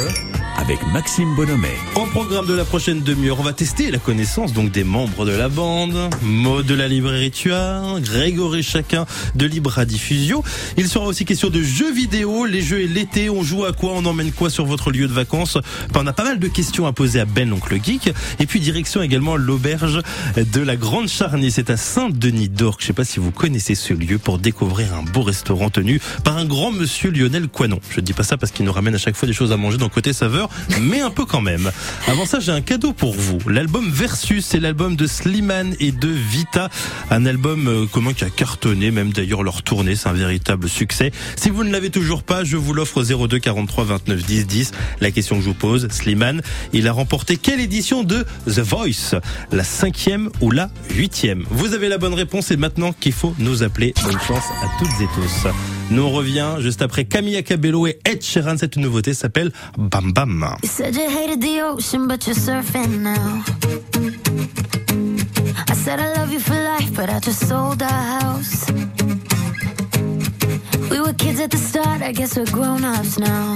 [0.57, 1.75] avec Maxime Bonhomet.
[1.95, 5.31] Au programme de la prochaine demi-heure, on va tester la connaissance donc des membres de
[5.31, 10.43] la bande, Maud de la librairie Tuard, Grégory Chacun de Libra Diffusion.
[10.77, 13.91] Il sera aussi question de jeux vidéo, les jeux et l'été, on joue à quoi,
[13.93, 15.57] on emmène quoi sur votre lieu de vacances?
[15.89, 18.11] Enfin, on a pas mal de questions à poser à Ben, donc le geek.
[18.39, 20.01] Et puis direction également l'auberge
[20.35, 22.77] de la Grande Charnée, c'est à Saint-Denis d'Orc.
[22.81, 26.37] Je sais pas si vous connaissez ce lieu pour découvrir un beau restaurant tenu par
[26.37, 27.79] un grand monsieur Lionel Coinon.
[27.89, 29.77] Je dis pas ça parce qu'il nous ramène à chaque fois des choses à manger
[29.77, 30.46] dans côté saveur,
[30.81, 31.71] mais un peu quand même.
[32.07, 33.39] Avant ça, j'ai un cadeau pour vous.
[33.47, 36.69] L'album Versus, c'est l'album de Slimane et de Vita.
[37.11, 41.11] Un album euh, commun qui a cartonné, même d'ailleurs leur tournée, c'est un véritable succès.
[41.35, 44.71] Si vous ne l'avez toujours pas, je vous l'offre au 02 43 29 10 10.
[45.01, 46.41] La question que je vous pose, Slimane,
[46.73, 49.15] il a remporté quelle édition de The Voice?
[49.51, 51.45] La cinquième ou la huitième?
[51.49, 53.93] Vous avez la bonne réponse et maintenant qu'il faut nous appeler.
[54.03, 55.76] Bonne chance à toutes et tous.
[55.89, 58.57] Nous on revient juste après Camilla Cabello et Ed Sheeran.
[58.57, 60.57] Cette nouveauté s'appelle Bam Bam.
[60.61, 63.43] You said you hated the ocean, but you're surfing now.
[65.69, 68.65] I said I love you for life, but I just sold our house.
[70.91, 73.55] We were kids at the start, I guess we're grown ups now.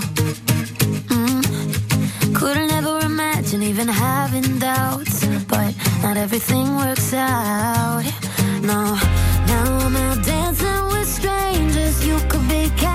[1.10, 2.34] Mm.
[2.34, 8.04] Couldn't ever imagine even having doubts, but not everything works out.
[8.62, 8.96] No,
[9.48, 10.81] now I'm out dancing
[11.92, 12.06] strangers.
[12.06, 12.91] You could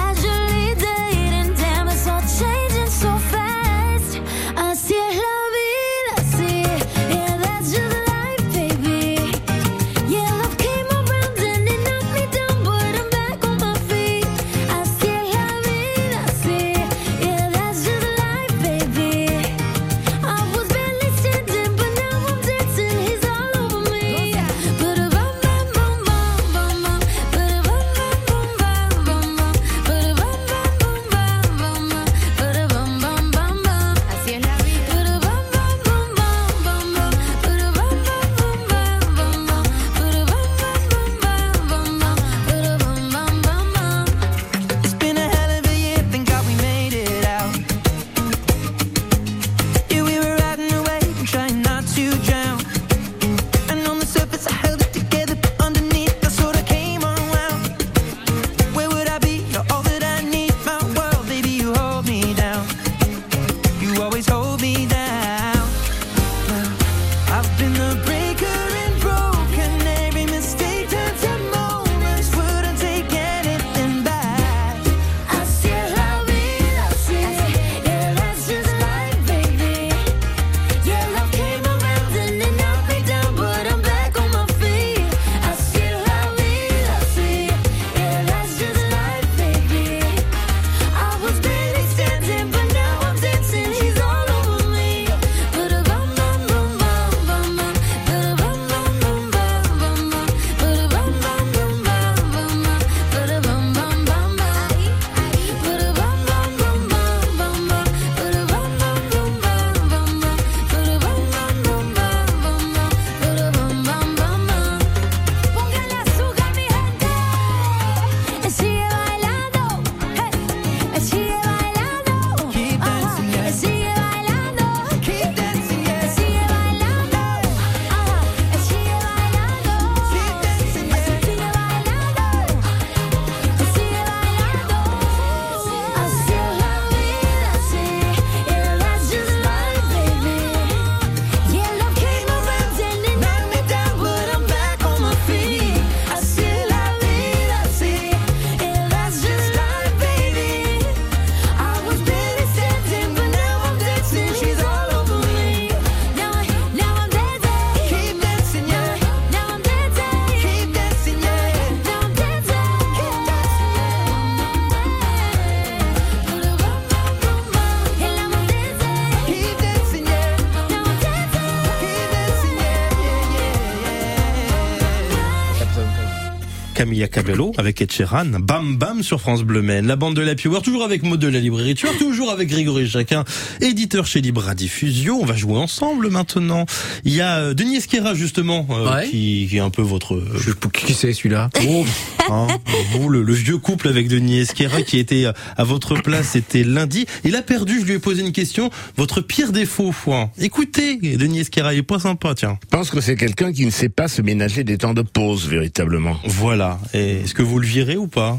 [177.67, 178.27] avec Ed Sheeran.
[178.41, 179.89] Bam Bam sur France Bleu Maine.
[179.89, 182.87] La bande de la Hour, toujours avec Maud de la librairie Tueur, toujours avec Grégory
[182.87, 183.25] Jacquin,
[183.61, 185.19] éditeur chez Libra Diffusion.
[185.21, 186.65] On va jouer ensemble maintenant.
[187.05, 189.09] Il y a euh, Denis Esquera justement, euh, Ouais.
[189.09, 190.15] qui, qui est un peu votre...
[190.15, 191.85] euh, Je, qui c'est celui-là Oh,
[192.31, 192.47] hein,
[192.93, 195.27] vous, le, le vieux couple avec Denis Esquera qui était
[195.57, 197.07] à votre place, c'était lundi.
[197.25, 198.71] Il a perdu, je lui ai posé une question.
[198.97, 200.31] Votre pire défaut, hein.
[200.39, 202.59] Écoutez, Denis Esquera, il est pas sympa, tiens.
[202.63, 205.49] Je pense que c'est quelqu'un qui ne sait pas se ménager des temps de pause,
[205.49, 206.17] véritablement.
[206.25, 206.79] Voilà.
[206.95, 208.39] Et Est-ce que vous le virez ou pas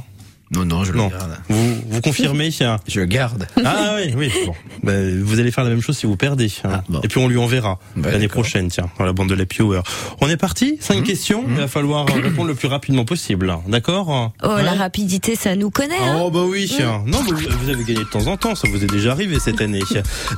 [0.51, 1.09] Non, non, je le Non.
[1.09, 1.37] garde.
[1.49, 3.47] Vous, vous confirmez tiens Je le garde.
[3.65, 4.31] Ah oui, oui.
[4.45, 4.53] Bon.
[4.83, 6.49] Ben, vous allez faire la même chose si vous perdez.
[6.63, 6.69] hein.
[6.73, 7.01] Ah, bon.
[7.01, 9.83] Et puis on lui enverra Bah, l'année prochaine, tiens, dans la bande de la Hour.
[10.21, 11.43] On est parti Cinq questions.
[11.49, 13.53] Il va falloir répondre le plus rapidement possible.
[13.67, 14.31] D'accord?
[14.41, 15.95] Oh, Ouais la rapidité, ça nous connaît.
[16.01, 17.03] Hein Oh bah oui, tiens.
[17.05, 19.39] non mais vous vous avez gagné de temps en temps, ça vous est déjà arrivé
[19.39, 19.81] cette année.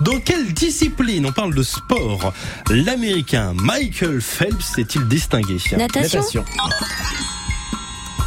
[0.01, 2.33] Dans quelle discipline, on parle de sport,
[2.71, 5.57] l'américain Michael Phelps s'est-il distingué?
[5.77, 6.43] Natation.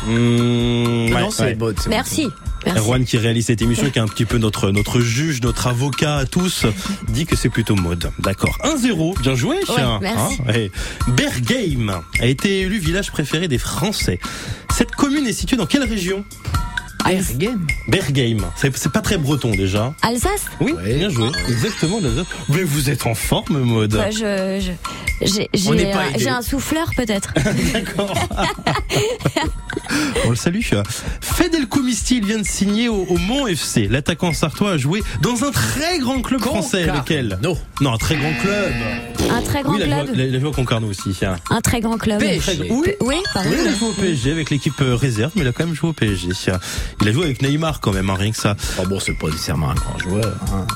[0.07, 1.55] Mmh, Non, ouais, non, c'est ouais.
[1.55, 1.75] bon.
[1.77, 1.91] c'est bon.
[1.91, 2.29] Merci.
[2.65, 2.79] Merci.
[2.79, 6.17] Erwan qui réalise cette émission, qui est un petit peu notre notre juge, notre avocat
[6.19, 6.65] à tous,
[7.09, 8.11] dit que c'est plutôt mode.
[8.21, 8.57] D'accord.
[8.63, 9.57] 1-0, bien joué.
[9.67, 9.99] tiens.
[10.01, 10.41] merci.
[10.47, 10.71] ouais.
[11.09, 14.21] Bergheim a été élu village préféré des Français.
[14.73, 16.25] Cette commune est située dans quelle région?
[17.05, 17.67] Berghem.
[17.89, 18.39] Bergheim.
[18.57, 19.95] C'est pas très breton déjà.
[20.03, 20.47] Alsace?
[20.61, 20.95] Oui, Ouais.
[20.99, 21.29] bien joué.
[21.49, 21.99] Exactement.
[22.01, 22.27] l'Alsace.
[22.49, 23.93] Mais vous êtes en forme, mode.
[23.93, 24.73] Bah, je, je-
[25.27, 27.33] j'ai, un- souffleur peut-être.
[27.73, 28.13] D'accord.
[30.27, 30.61] On le salue.
[31.21, 33.89] Fedel Koumisti vient de signer au, au Mont FC.
[33.89, 36.87] L'attaquant sartois a joué dans un très grand club français.
[36.87, 37.39] Lequel?
[37.43, 37.57] Non.
[37.81, 38.73] Non, un très grand club.
[39.31, 40.07] Un très grand oui, il a club.
[40.07, 41.13] joué- il a- il joué à Concarneau aussi.
[41.51, 42.19] Un très grand club.
[42.21, 42.41] PSG.
[42.41, 45.53] Très- Oui, oui, il a joué au PSG avec l'équipe euh, réserve, mais il a
[45.53, 46.29] quand même joué au PSG.
[47.01, 48.57] Il a joué avec Neymar quand même, hein, rien que ça.
[48.79, 50.37] Oh bon, c'est pas nécessairement un grand joueur.
[50.53, 50.67] Hein.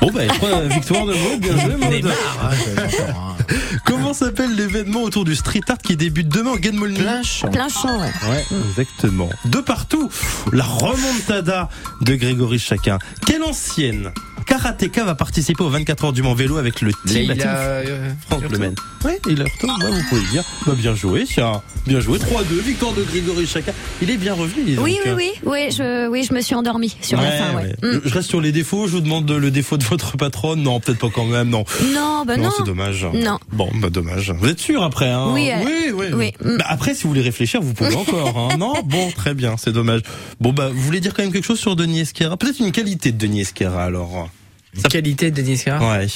[0.00, 1.90] Bon, bah, trois victoires de Maud, bien joué, Maud.
[1.90, 3.36] Neymar, hein.
[3.84, 7.48] Comment s'appelle l'événement autour du street art qui débute demain au Guen-Molny Plein champ.
[7.48, 8.10] Plein champ, ouais.
[8.28, 9.30] Ouais, exactement.
[9.46, 10.10] De partout,
[10.52, 11.68] la remontada
[12.00, 12.98] de Grégory Chacun.
[13.26, 14.12] Quelle ancienne
[14.46, 18.42] karatéka va participer aux 24 heures du Mans vélo avec le team, team euh, France
[18.44, 18.74] Bleu Maine.
[19.04, 20.44] Oui, il a retourné, ouais, vous pouvez le dire.
[20.66, 21.62] Bah, bien joué, tiens.
[21.86, 22.18] Bien joué.
[22.18, 23.72] 3-2, victoire de Grégory Chacun.
[24.02, 24.78] Il est bien revenu.
[24.78, 27.74] Oui, oui, oui, oui, je, oui, je me suis endormie sur la fin, ouais.
[27.82, 27.96] ouais.
[27.96, 28.00] Mm.
[28.04, 28.86] Je reste sur les défauts.
[28.86, 30.62] Je vous demande le défaut de votre patronne.
[30.62, 31.50] Non, peut-être pas quand même.
[31.50, 31.64] Non.
[31.92, 32.50] Non, bah non, non.
[32.56, 33.06] c'est dommage.
[33.12, 33.38] Non.
[33.52, 34.32] Bon, bah dommage.
[34.32, 36.06] Vous êtes sûr après hein Oui, euh, oui, oui.
[36.12, 36.32] oui.
[36.44, 36.56] Mm.
[36.58, 38.38] Bah, après, si vous voulez réfléchir, vous pouvez encore.
[38.38, 38.48] Hein.
[38.58, 40.00] Non, bon, très bien, c'est dommage.
[40.40, 43.12] Bon, bah, vous voulez dire quand même quelque chose sur Denis Esquera Peut-être une qualité
[43.12, 44.28] de Denis Esquera alors.
[44.76, 46.06] Une qualité de Denis Esquera Ouais.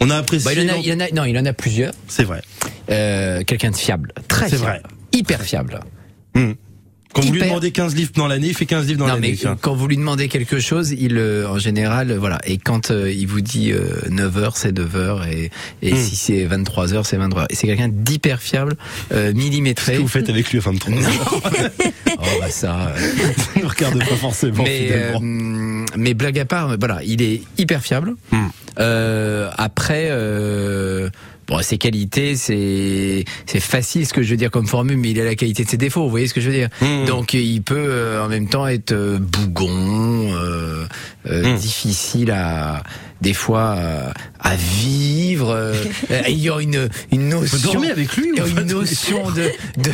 [0.00, 0.44] On a apprécié.
[0.54, 1.92] Bah, il, en a, il en a- non, il en a plusieurs.
[2.08, 2.42] C'est vrai.
[2.90, 4.12] Euh, Quelqu'un de fiable.
[4.28, 4.82] Très C'est fiable.
[5.12, 5.80] Hyper fiable.
[6.34, 6.52] Hmm.
[7.14, 9.38] Quand vous lui demandez 15 livres dans l'année, il fait 15 livres dans non, l'année.
[9.60, 12.40] quand vous lui demandez quelque chose, il, euh, en général, euh, voilà.
[12.44, 13.72] Et quand euh, il vous dit
[14.08, 15.28] 9h, c'est 9h.
[15.30, 15.50] Et,
[15.82, 15.96] et Hmm.
[15.96, 17.46] si c'est 23h, c'est 23h.
[17.50, 18.74] Et c'est quelqu'un d'hyper fiable,
[19.12, 19.92] euh, millimétré.
[19.92, 21.00] Qu'est-ce que vous faites avec lui à 23 Non.
[22.18, 22.88] oh, bah ça.
[22.96, 23.22] euh,
[23.62, 28.14] ne regarde pas forcément mais, euh, mais blague à part, voilà, il est hyper fiable.
[28.80, 31.08] Euh, après, euh,
[31.46, 35.20] bon, ses qualités, c'est c'est facile ce que je veux dire comme formule, mais il
[35.20, 36.02] a la qualité de ses défauts.
[36.04, 37.04] Vous voyez ce que je veux dire Hmm.
[37.06, 40.84] Donc il peut euh, en même temps être euh, bougon, euh,
[41.30, 41.56] euh, Hmm.
[41.56, 42.82] difficile à
[43.20, 44.10] des fois euh,
[44.40, 45.50] à vivre.
[45.50, 45.74] euh,
[46.10, 47.56] euh, il y a une une notion.
[47.58, 49.50] Vous dormez avec lui une notion de,
[49.82, 49.90] de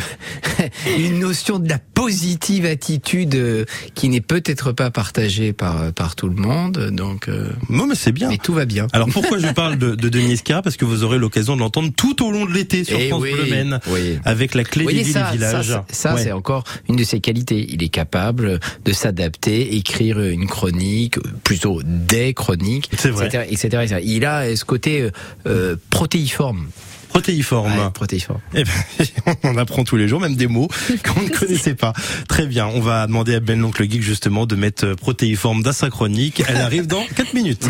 [0.97, 3.65] une notion de la positive attitude euh,
[3.95, 6.89] qui n'est peut-être pas partagée par par tout le monde.
[6.91, 8.29] Donc euh, Non, mais c'est bien.
[8.29, 8.87] mais tout va bien.
[8.93, 11.91] Alors pourquoi je parle de, de Denis Esquera Parce que vous aurez l'occasion de l'entendre
[11.95, 14.19] tout au long de l'été sur Eh France oui, Bleu Maine, oui.
[14.25, 15.67] avec la clé des ça, et villages.
[15.67, 16.23] ça, ça, Ouais.
[16.23, 17.65] c'est encore une de ses qualités.
[17.69, 22.89] Il est capable de s'adapter, écrire une chronique, plutôt des chroniques.
[23.11, 24.01] Etc., etc., etc.
[24.03, 25.11] Il a ce côté euh,
[25.47, 26.67] euh, protéiforme.
[27.09, 27.77] Protéiforme.
[27.77, 28.39] Ouais, protéiforme.
[28.53, 30.69] Eh ben, on apprend tous les jours, même des mots
[31.03, 31.93] qu'on ne connaissait pas.
[32.29, 35.73] Très bien, on va demander à Ben l'oncle geek justement de mettre euh, protéiforme dans
[35.73, 36.41] sa chronique.
[36.47, 37.67] Elle arrive dans 4 minutes.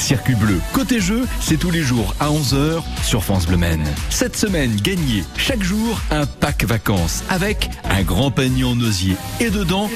[0.00, 3.84] Circuit bleu, côté jeu, c'est tous les jours à 11h sur France Bleu Maine.
[4.08, 9.50] Cette semaine, gagnez chaque jour un pack vacances avec un grand panier en osier et
[9.50, 9.90] dedans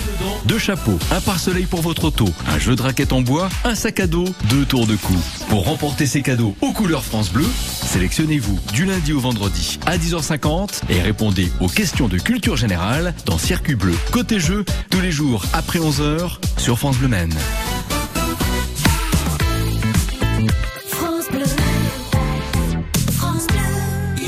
[0.45, 3.99] deux chapeaux, un pare-soleil pour votre auto, un jeu de raquettes en bois, un sac
[3.99, 5.17] à dos, deux tours de cou.
[5.49, 7.47] Pour remporter ces cadeaux aux couleurs France Bleu,
[7.87, 13.39] sélectionnez-vous du lundi au vendredi à 10h50 et répondez aux questions de culture générale dans
[13.39, 17.35] Circuit bleu, côté jeu, tous les jours après 11h sur France Bleu Maine.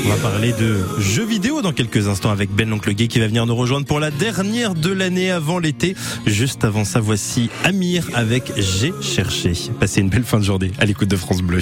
[0.07, 3.27] On va parler de jeux vidéo dans quelques instants avec Ben l'oncle gay qui va
[3.27, 5.97] venir nous rejoindre pour la dernière de l'année avant l'été.
[6.25, 9.51] Juste avant ça, voici Amir avec J'ai cherché.
[9.81, 11.61] Passez une belle fin de journée à l'écoute de France Bleu.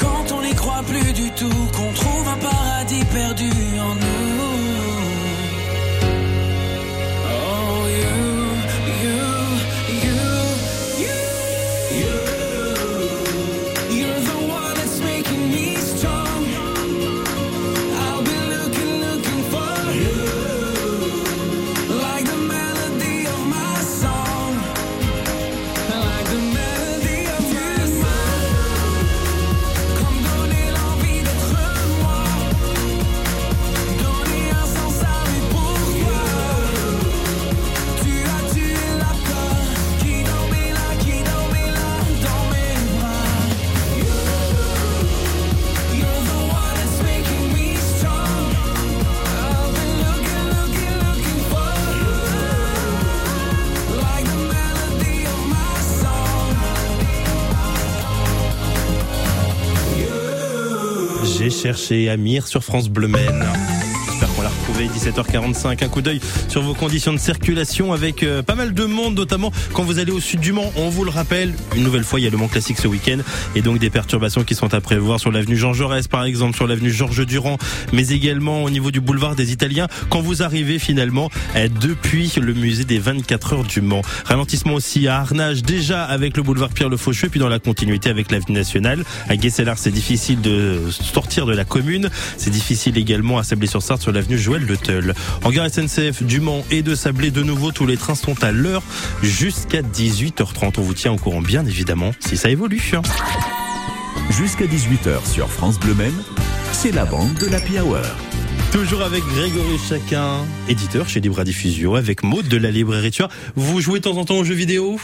[0.00, 4.17] quand on n'y croit plus du tout qu'on trouve un paradis perdu en nous.
[61.68, 63.44] J'ai cherché Amir sur France Bleu Maine.
[64.78, 65.84] J'espère qu'on l'a retrouvé 17h45.
[65.84, 69.52] Un coup d'œil sur vos conditions de circulation avec euh, pas mal de monde, notamment
[69.72, 70.72] quand vous allez au sud du Mans.
[70.76, 73.18] On vous le rappelle, une nouvelle fois, il y a le Mans Classique ce week-end
[73.56, 76.66] et donc des perturbations qui sont à prévoir sur l'avenue Jean Jaurès, par exemple, sur
[76.66, 77.58] l'avenue Georges Durand,
[77.92, 82.54] mais également au niveau du boulevard des Italiens quand vous arrivez finalement euh, depuis le
[82.54, 84.02] musée des 24 heures du Mans.
[84.26, 88.10] Ralentissement aussi à Arnage, déjà avec le boulevard Pierre Le Faucheux, puis dans la continuité
[88.10, 89.04] avec l'avenue nationale.
[89.28, 92.10] À Guesselard, c'est difficile de sortir de la commune.
[92.36, 95.14] C'est difficile également à Sablé-sur-Sarthe sur l'avenue Joël Le Teul.
[95.44, 98.52] En gare SNCF du Mans et de Sablé de nouveau, tous les trains sont à
[98.52, 98.82] l'heure
[99.22, 100.74] jusqu'à 18h30.
[100.78, 102.92] On vous tient au courant bien évidemment si ça évolue.
[104.30, 106.22] Jusqu'à 18h sur France Bleu Maine,
[106.72, 107.98] c'est la bande de l'Happy Hour.
[108.70, 113.30] Toujours avec Grégory Chacun, éditeur chez Libra Diffusion, avec Maud de la librairie Tueur.
[113.56, 114.98] Vous jouez de temps en temps aux jeux vidéo ou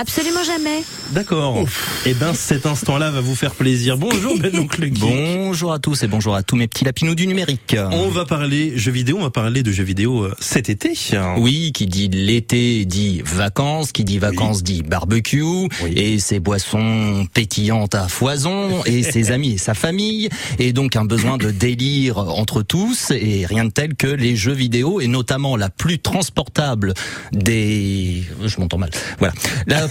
[0.00, 0.82] Absolument jamais.
[1.12, 1.62] D'accord.
[2.06, 3.98] Eh ben, cet instant-là va vous faire plaisir.
[3.98, 4.98] Bonjour, Ben oncle Guy.
[5.02, 7.76] Bonjour à tous et bonjour à tous mes petits lapinous du numérique.
[7.92, 10.94] On va parler jeux vidéo, on va parler de jeux vidéo euh, cet été.
[11.36, 17.94] Oui, qui dit l'été dit vacances, qui dit vacances dit barbecue et ses boissons pétillantes
[17.94, 22.62] à foison et ses amis et sa famille et donc un besoin de délire entre
[22.62, 26.94] tous et rien de tel que les jeux vidéo et notamment la plus transportable
[27.32, 28.90] des je m'entends mal.
[29.18, 29.34] Voilà.
[29.66, 29.89] La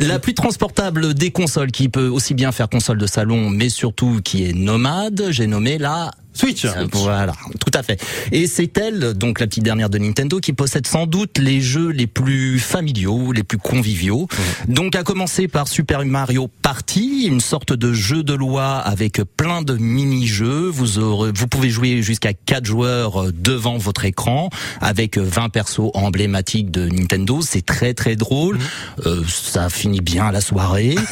[0.00, 4.20] la plus transportable des consoles qui peut aussi bien faire console de salon mais surtout
[4.22, 6.64] qui est nomade, j'ai nommé la Switch.
[6.64, 8.00] Euh, Voilà, tout à fait.
[8.32, 11.88] Et c'est elle, donc la petite dernière de Nintendo, qui possède sans doute les jeux
[11.88, 14.28] les plus familiaux, les plus conviviaux.
[14.68, 19.62] Donc à commencer par Super Mario Party, une sorte de jeu de loi avec plein
[19.62, 20.68] de mini-jeux.
[20.68, 24.48] Vous aurez, vous pouvez jouer jusqu'à 4 joueurs euh, devant votre écran
[24.80, 27.40] avec euh, 20 persos emblématiques de Nintendo.
[27.42, 28.58] C'est très très drôle.
[29.06, 30.94] Euh, ça finit bien la soirée.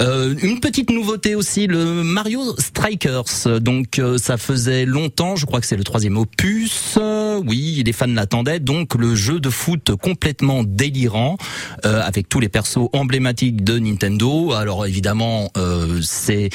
[0.00, 3.60] Euh, une petite nouveauté aussi, le Mario Strikers.
[3.60, 6.96] Donc euh, ça faisait longtemps, je crois que c'est le troisième opus.
[6.98, 8.60] Euh, oui, les fans l'attendaient.
[8.60, 11.36] Donc le jeu de foot complètement délirant
[11.86, 14.52] euh, avec tous les persos emblématiques de Nintendo.
[14.52, 16.50] Alors évidemment, euh, c'est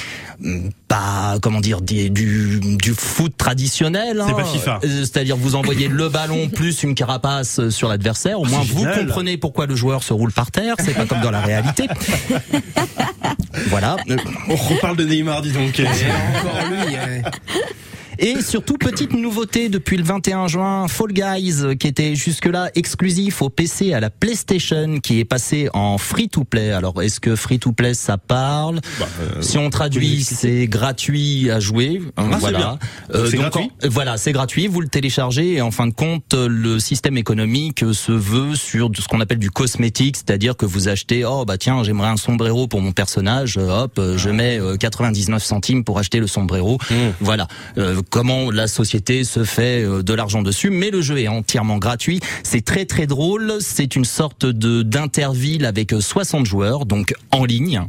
[0.87, 4.21] pas comment dire des- du, du foot traditionnel.
[4.25, 4.35] C'est hein.
[4.35, 4.79] pas FIFA.
[4.83, 8.39] C'est-à-dire vous envoyez le ballon plus une carapace sur l'adversaire.
[8.39, 9.05] Au moins vous génial.
[9.05, 10.75] comprenez pourquoi le joueur se roule par terre.
[10.79, 11.87] C'est pas comme dans la réalité.
[13.69, 13.97] Voilà.
[14.49, 15.79] On reparle de Neymar, dis donc.
[15.79, 16.95] Encore lui.
[16.95, 17.21] euh,
[18.19, 23.41] Et surtout, petite nouveauté depuis le 21 juin, Fall Guys, euh, qui était jusque-là exclusif
[23.41, 26.71] au PC à la PlayStation, qui est passé en free-to-play.
[26.71, 28.79] Alors, est-ce que free-to-play, ça parle
[29.41, 32.01] Si on traduit, c'est gratuit à jouer.
[32.19, 32.79] Euh, Ah, voilà.
[33.13, 34.67] Donc, c'est gratuit en- voilà, c'est gratuit.
[34.67, 38.55] Vous le téléchargez et en fin de compte, euh, le système économique euh, se veut
[38.55, 42.17] sur ce qu'on appelle du cosmétique, c'est-à-dire que vous achetez, oh bah tiens, j'aimerais un
[42.17, 46.27] sombrero pour mon personnage, euh, hop, euh, je mets euh, 99 centimes pour acheter le
[46.27, 46.77] sombrero.
[47.19, 47.47] Voilà.
[47.77, 51.77] Euh, comment la société se fait euh, de l'argent dessus, mais le jeu est entièrement
[51.77, 52.19] gratuit.
[52.43, 53.57] C'est très très drôle.
[53.59, 57.81] C'est une sorte de d'interville avec euh, 60 joueurs, donc en ligne.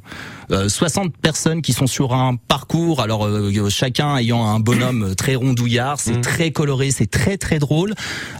[0.50, 5.34] Euh, 60 personnes qui sont sur un parcours, alors euh, chacun ayant un bonhomme très
[5.34, 7.94] rondouillard, c'est très coloré, c'est très très drôle.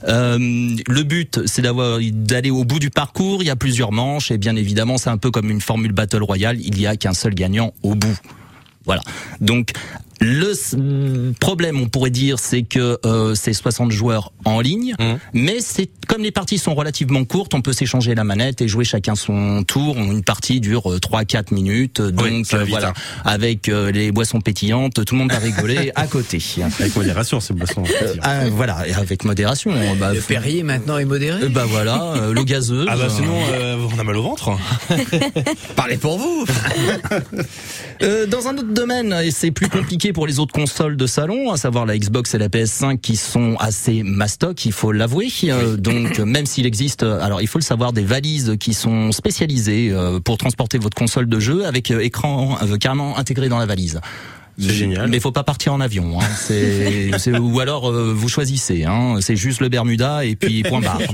[0.08, 3.42] Euh, le but, c'est d'avoir d'aller au bout du parcours.
[3.42, 6.22] Il y a plusieurs manches et bien évidemment, c'est un peu comme une formule battle
[6.22, 6.56] royale.
[6.60, 8.18] Il y a qu'un seul gagnant au bout.
[8.86, 9.02] Voilà.
[9.42, 9.72] Donc
[10.20, 14.94] le problème, on pourrait dire, c'est que euh, c'est 60 joueurs en ligne,
[15.32, 18.84] mais c'est comme les parties sont relativement courtes, on peut s'échanger la manette et jouer
[18.84, 19.96] chacun son tour.
[19.98, 23.22] Une partie dure 3-4 minutes, donc ça va euh, voilà, hein.
[23.24, 26.38] avec euh, les boissons pétillantes, tout le monde va rigoler à côté.
[26.80, 27.82] Avec modération, c'est boisson.
[28.22, 29.72] Ah, voilà, et avec modération.
[29.98, 31.42] Bah, Le Perrier maintenant est modéré.
[31.44, 32.86] euh, bah voilà, euh, l'eau gazeuse.
[32.88, 34.50] Ah bah sinon, euh, on a mal au ventre.
[35.76, 36.44] Parlez pour vous.
[38.00, 41.52] Euh, dans un autre domaine, et c'est plus compliqué pour les autres consoles de salon,
[41.52, 45.28] à savoir la Xbox et la PS5 qui sont assez mastoc, il faut l'avouer.
[45.44, 49.90] Euh, donc même s'il existe, alors il faut le savoir, des valises qui sont spécialisées
[49.90, 54.00] euh, pour transporter votre console de jeu avec euh, écran carrément intégré dans la valise.
[54.58, 55.08] C'est génial.
[55.08, 56.18] Mais faut pas partir en avion.
[56.20, 56.24] Hein.
[57.18, 58.84] C'est, ou alors euh, vous choisissez.
[58.84, 59.16] Hein.
[59.20, 61.00] C'est juste le Bermuda et puis point barre.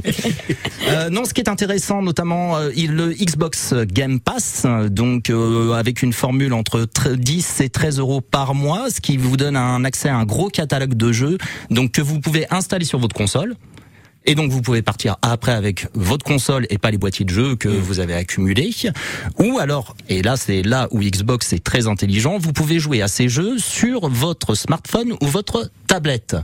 [0.86, 6.03] Euh, non, ce qui est intéressant, notamment euh, le Xbox Game Pass, donc euh, avec
[6.03, 9.82] une formule entre tre- 10 et 13 euros par mois, ce qui vous donne un
[9.84, 11.38] accès à un gros catalogue de jeux,
[11.70, 13.55] donc que vous pouvez installer sur votre console.
[14.27, 17.57] Et donc vous pouvez partir après avec votre console et pas les boîtiers de jeux
[17.57, 18.70] que vous avez accumulés.
[19.39, 23.09] Ou alors, et là c'est là où Xbox est très intelligent, vous pouvez jouer à
[23.09, 26.37] ces jeux sur votre smartphone ou votre tablette,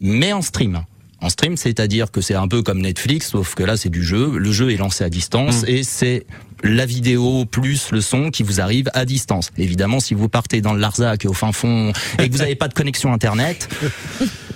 [0.00, 0.82] mais en stream.
[1.22, 4.38] En stream, c'est-à-dire que c'est un peu comme Netflix, sauf que là c'est du jeu.
[4.38, 6.24] Le jeu est lancé à distance et c'est
[6.62, 9.50] la vidéo plus le son qui vous arrive à distance.
[9.58, 12.68] Évidemment, si vous partez dans le Larzac au fin fond et que vous n'avez pas
[12.68, 13.68] de connexion internet,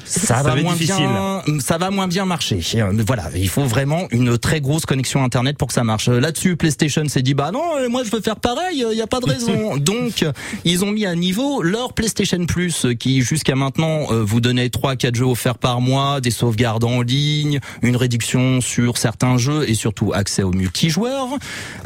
[0.05, 0.97] ça, Ça va moins difficile.
[0.97, 2.61] bien, ça va moins bien marcher.
[2.77, 6.09] Euh, Voilà, il faut vraiment une très grosse connexion internet pour que ça marche.
[6.09, 9.03] Euh, Là-dessus, PlayStation s'est dit bah non, euh, moi je veux faire pareil, il y
[9.03, 9.77] a pas de raison.
[9.79, 10.25] Donc
[10.65, 15.15] ils ont mis à niveau leur PlayStation Plus qui jusqu'à maintenant vous donnait 3 4
[15.15, 20.13] jeux offerts par mois, des sauvegardes en ligne, une réduction sur certains jeux et surtout
[20.13, 21.29] accès au multijoueur.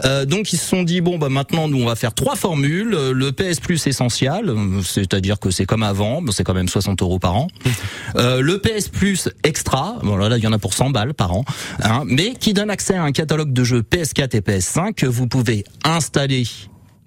[0.08, 2.94] Euh, donc ils se sont dit bon bah maintenant nous on va faire trois formules,
[2.94, 6.68] Euh, le PS Plus essentiel, euh, c'est-à-dire que c'est comme avant, bon, c'est quand même
[6.68, 7.48] 60 euros par an.
[8.16, 11.12] Euh, le PS Plus Extra, bon là, là, il y en a pour 100 balles
[11.12, 11.44] par an,
[11.82, 15.26] hein, mais qui donne accès à un catalogue de jeux PS4 et PS5 que vous
[15.26, 16.44] pouvez installer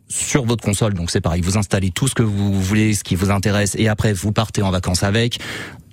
[0.07, 3.15] sur votre console, donc c'est pareil, vous installez tout ce que vous voulez, ce qui
[3.15, 5.39] vous intéresse, et après vous partez en vacances avec,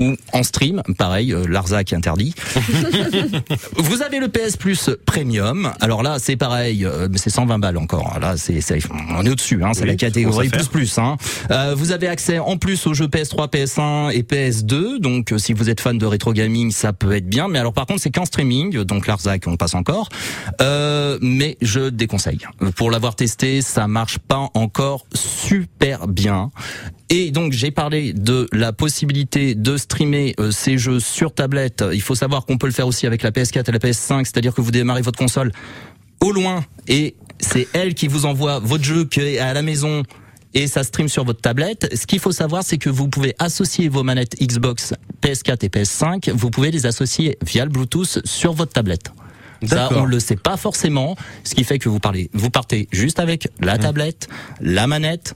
[0.00, 2.34] ou en stream, pareil, euh, Larzac interdit.
[3.76, 7.76] vous avez le PS Plus Premium, alors là c'est pareil, euh, mais c'est 120 balles
[7.76, 8.60] encore, là c'est,
[9.16, 10.98] on est au-dessus, hein, c'est Oui, la catégorie plus plus.
[10.98, 11.16] Hein.
[11.50, 15.52] Euh, vous avez accès en plus aux jeux PS3, PS1 et PS2, donc euh, si
[15.52, 18.10] vous êtes fan de rétro gaming, ça peut être bien, mais alors par contre c'est
[18.10, 20.08] qu'en streaming, donc Larzac on passe encore,
[20.60, 22.40] euh, mais je déconseille.
[22.76, 26.50] Pour l'avoir testé, ça marche pas encore super bien.
[27.10, 31.82] Et donc j'ai parlé de la possibilité de streamer euh, ces jeux sur tablette.
[31.92, 34.54] Il faut savoir qu'on peut le faire aussi avec la PS4 et la PS5, c'est-à-dire
[34.54, 35.50] que vous démarrez votre console
[36.20, 40.02] au loin et c'est elle qui vous envoie votre jeu qui est à la maison
[40.52, 41.88] et ça stream sur votre tablette.
[41.96, 46.30] Ce qu'il faut savoir, c'est que vous pouvez associer vos manettes Xbox PS4 et PS5.
[46.32, 49.10] Vous pouvez les associer via le Bluetooth sur votre tablette.
[49.66, 53.18] Ça, on le sait pas forcément, ce qui fait que vous parlez, vous partez juste
[53.18, 54.28] avec la tablette,
[54.60, 55.34] la manette,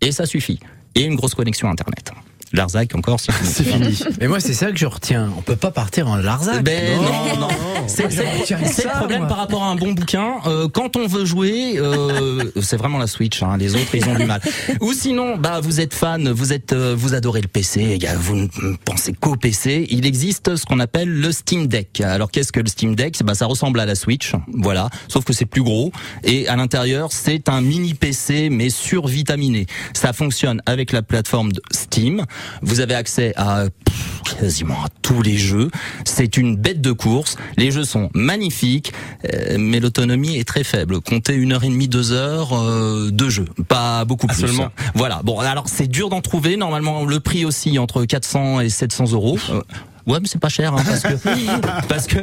[0.00, 0.60] et ça suffit.
[0.94, 2.12] Et une grosse connexion Internet.
[2.56, 3.48] Larzac encore, c'est fini.
[3.52, 4.16] C'est fini.
[4.20, 5.30] Mais moi, c'est ça que je retiens.
[5.36, 6.62] On peut pas partir en Larzac.
[6.62, 7.48] Ben non, non.
[7.86, 9.28] Retiens c'est le problème moi.
[9.28, 10.34] par rapport à un bon bouquin.
[10.46, 13.42] Euh, quand on veut jouer, euh, c'est vraiment la Switch.
[13.42, 14.40] Hein, les autres, ils ont du mal.
[14.80, 17.98] Ou sinon, bah vous êtes fan, vous êtes, euh, vous adorez le PC.
[18.18, 19.86] Vous ne pensez qu'au PC.
[19.90, 22.00] Il existe ce qu'on appelle le Steam Deck.
[22.00, 23.16] Alors qu'est-ce que le Steam Deck?
[23.24, 24.88] Bah ça ressemble à la Switch, voilà.
[25.08, 25.92] Sauf que c'est plus gros
[26.24, 29.66] et à l'intérieur c'est un mini PC mais survitaminé.
[29.92, 32.24] Ça fonctionne avec la plateforme de Steam.
[32.62, 35.70] Vous avez accès à pff, quasiment à tous les jeux.
[36.04, 37.36] C'est une bête de course.
[37.56, 38.92] Les jeux sont magnifiques,
[39.32, 41.00] euh, mais l'autonomie est très faible.
[41.00, 44.46] Comptez une heure et demie, deux heures euh, de jeu, pas beaucoup plus.
[44.46, 44.70] seulement.
[44.94, 45.20] Voilà.
[45.24, 46.56] Bon, alors c'est dur d'en trouver.
[46.56, 49.38] Normalement, le prix aussi entre 400 et 700 euros.
[49.50, 49.60] Euh,
[50.06, 52.18] Ouais, mais c'est pas cher, hein, parce que parce que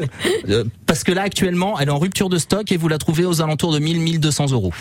[0.48, 3.26] euh, parce que là actuellement, elle est en rupture de stock et vous la trouvez
[3.26, 4.72] aux alentours de 1000 1200 euros.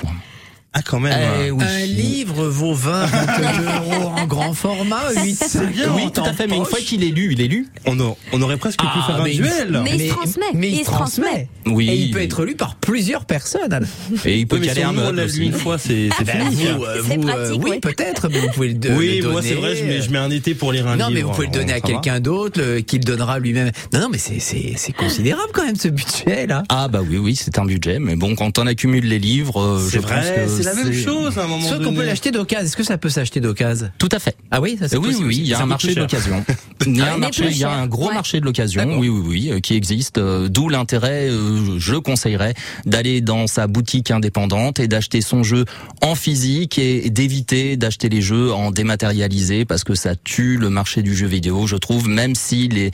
[0.75, 1.53] Ah, quand même.
[1.55, 1.63] Oui.
[1.65, 3.65] Un livre vaut 20, 22
[3.95, 5.93] euros en grand format, 8, C'est bien.
[5.95, 6.47] Oui, tout à fait.
[6.47, 7.69] Mais une fois qu'il est lu, il est lu.
[7.85, 9.81] On, a- on aurait presque pu Ah, faire un mais- duel.
[9.85, 11.25] Mais il se transmet, Mais il, il se transmet.
[11.27, 11.49] transmet.
[11.67, 11.91] Oui.
[11.91, 13.87] Et il peut être lu par plusieurs personnes.
[14.25, 15.41] Et il peut Oui, caler si un on meuble l'a aussi.
[15.41, 16.65] lu une fois, c'est Ben, fini.
[16.75, 17.81] vous, euh, C'est vous, euh, oui, ouais.
[17.81, 19.61] peut-être, mais vous pouvez le, de- Oui, le moi c'est donner.
[19.61, 21.11] vrai, je mets, je mets un été pour lire un Non, livre.
[21.19, 23.71] mais vous pouvez le donner à quelqu'un d'autre, qui le donnera lui-même.
[23.93, 26.63] Non, non, mais c'est considérable quand même ce budget là.
[26.71, 27.99] Ah bah oui, oui, c'est un budget.
[27.99, 30.85] Mais bon, quand on accumule les livres, euh, C'est je pense vrai, que c'est la
[30.85, 31.97] même chose à un moment Sauf qu'on donné.
[31.99, 32.65] peut l'acheter d'occasion.
[32.67, 33.91] Est-ce que ça peut s'acheter d'occasion?
[33.99, 34.37] Tout à fait.
[34.51, 36.45] Ah oui, ça c'est oui, oui, possible oui, il y a un coûte marché d'occasion.
[36.87, 38.15] Il y a Ah, un marché, il y a un gros Ouais.
[38.15, 38.99] marché de l'occasion.
[38.99, 40.19] Oui, oui, oui, euh, qui existe.
[40.19, 42.55] euh, D'où l'intérêt, euh, je conseillerais,
[42.87, 45.65] d'aller dans sa boutique indépendante et d'acheter son jeu
[46.01, 51.03] en physique et d'éviter d'acheter les jeux en dématérialisé parce que ça tue le marché
[51.03, 51.67] du jeu vidéo.
[51.67, 52.91] Je trouve, même si les,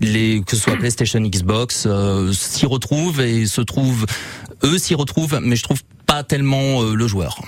[0.00, 4.06] les que ce soit PlayStation, Xbox, euh, s'y retrouvent et se trouvent,
[4.62, 5.80] eux s'y retrouvent, mais je trouve
[6.22, 7.40] tellement euh, le joueur.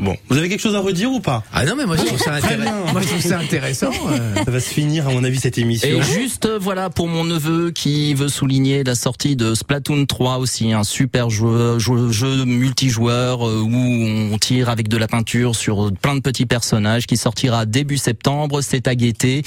[0.00, 1.44] Bon, vous avez quelque chose à redire ou pas?
[1.52, 2.82] Ah non, mais moi je trouve ça Très intéressant.
[2.84, 2.92] bien.
[2.92, 3.90] Moi je trouve ça intéressant.
[4.10, 4.34] euh.
[4.44, 5.88] Ça va se finir, à mon avis, cette émission.
[5.88, 10.38] Et juste euh, voilà pour mon neveu qui veut souligner la sortie de Splatoon 3
[10.38, 15.54] aussi, un super jeu, jeu, jeu multijoueur euh, où on tire avec de la peinture
[15.54, 18.62] sur plein de petits personnages qui sortira début septembre.
[18.62, 19.42] C'est à guetter.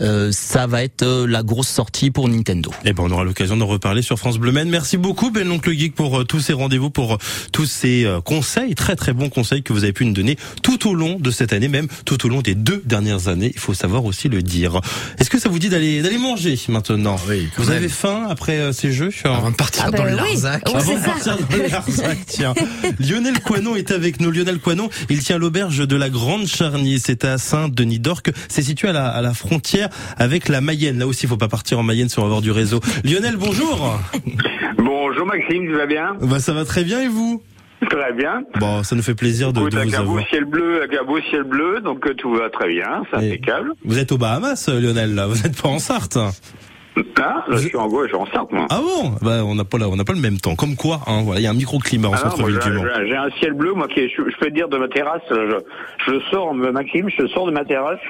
[0.00, 2.70] Euh, ça va être euh, la grosse sortie pour Nintendo.
[2.86, 4.70] Eh ben, on aura l'occasion d'en reparler sur France Bleu Maine.
[4.70, 7.18] Merci beaucoup, Ben l'oncle Geek, pour euh, tous ces rendez-vous, pour euh,
[7.52, 10.88] tous ces euh, conseils, très très bons conseils que vous avez pu nous donner tout
[10.88, 13.50] au long de cette année, même tout au long des deux dernières années.
[13.54, 14.80] Il faut savoir aussi le dire.
[15.18, 17.78] Est-ce que ça vous dit d'aller d'aller manger maintenant Oui, quand Vous même.
[17.78, 20.16] avez faim après euh, ces jeux Avant de partir Ah bah dans le oui.
[20.16, 20.62] Larzac.
[20.74, 22.54] Avant de partir dans le Larzac, tiens.
[23.00, 24.30] Lionel Coinon est avec nous.
[24.30, 26.98] Lionel Coinon, il tient l'auberge de la Grande Charnier.
[26.98, 28.30] C'est à Saint-Denis d'Orque.
[28.48, 30.98] C'est situé à la, à la frontière avec la Mayenne.
[30.98, 32.80] Là aussi, il faut pas partir en Mayenne si on va avoir du réseau.
[33.04, 33.98] Lionel, bonjour.
[34.78, 36.16] Bonjour Maxime, tu vas bien?
[36.20, 37.42] Bah, ça va très bien et vous?
[37.88, 38.42] Très bien.
[38.58, 40.28] Bon, ça nous fait plaisir de, Écoute, de vous un beau avoir.
[40.28, 43.72] ciel bleu, avec un beau ciel bleu, donc euh, tout va très bien, c'est impeccable.
[43.84, 45.26] Vous êtes aux Bahamas, euh, Lionel, là.
[45.26, 46.16] Vous n'êtes pas en Sarthe.
[46.16, 46.30] Hein
[47.16, 48.66] là, je suis en gauche, en Sarthe, moi.
[48.70, 49.14] Ah bon?
[49.22, 50.56] Bah, on n'a pas, la- on n'a pas le même temps.
[50.56, 52.84] Comme quoi, hein, voilà, il y a un microclimat en Ah centre-ville j'ai du Mans.
[53.06, 55.22] j'ai- un ciel bleu, moi, qui est, je, je peux te dire, de ma terrasse,
[55.30, 55.58] je,
[56.06, 58.00] je sors, Maxime, je sors de ma terrasse.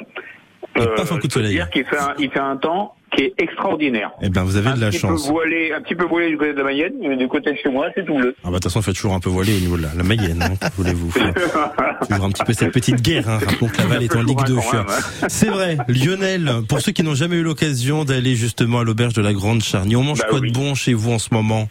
[0.76, 1.52] Et paf, un coup de soleil.
[1.54, 4.12] dire qu'il fait un, il fait un temps qui est extraordinaire.
[4.22, 5.26] Eh ben, vous avez un de la chance.
[5.26, 7.56] Peu voilé, un petit peu voilé du côté de la Mayenne, mais du côté de
[7.56, 8.36] chez moi, c'est tout bleu.
[8.38, 9.88] Ah bah de toute façon, il fait toujours un peu voiler au niveau de la,
[9.96, 10.40] la Mayenne.
[10.42, 11.34] Hein, voulez-vous faire?
[12.08, 13.28] Toujours un petit peu cette petite guerre.
[13.28, 13.38] Hein.
[13.44, 14.54] Rappelons que Laval est en Ligue 2.
[14.54, 15.26] quand même, hein.
[15.28, 16.48] C'est vrai, Lionel.
[16.68, 19.96] Pour ceux qui n'ont jamais eu l'occasion d'aller justement à l'auberge de la Grande Charnier,
[19.96, 20.50] on mange Bah quoi oui.
[20.52, 21.68] de bon chez vous en ce moment?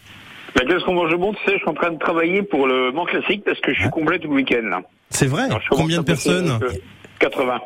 [0.55, 2.67] Bah, qu'est-ce qu'on mange de bon Tu sais, je suis en train de travailler pour
[2.67, 4.81] le Mans Classique parce que je suis complet tout le week-end, là.
[5.09, 6.47] C'est vrai Alors, Combien de personnes?
[6.47, 6.71] donc, euh,
[7.19, 7.59] 80.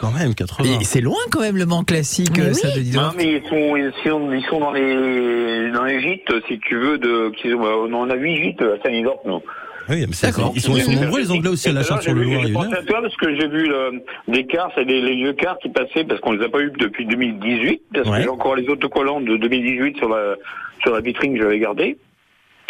[0.00, 0.78] Quand même, 80.
[0.80, 2.54] Et c'est loin quand même le Mans classique, Mais euh, oui.
[2.54, 2.94] ça de donc.
[2.94, 6.76] Non, mais ils sont, ils sont, ils sont dans les, dans les gîtes, si tu
[6.78, 9.42] veux, de, qui, on en a huit gîtes à Saint-Nidorque, nous.
[9.90, 10.52] Oui, mais c'est- D'accord.
[10.54, 12.68] ils sont, ils sont nombreux les Anglais aussi à la charte sur le Loir pensé
[12.68, 15.58] Une à toi parce que j'ai vu le- des cars, c'est les, les vieux cars
[15.58, 18.16] qui passaient parce qu'on les a pas eu depuis 2018, parce Ouais.
[18.18, 20.36] que j'ai encore les autocollants de 2018 sur la,
[20.82, 21.98] sur la vitrine que j'avais gardée.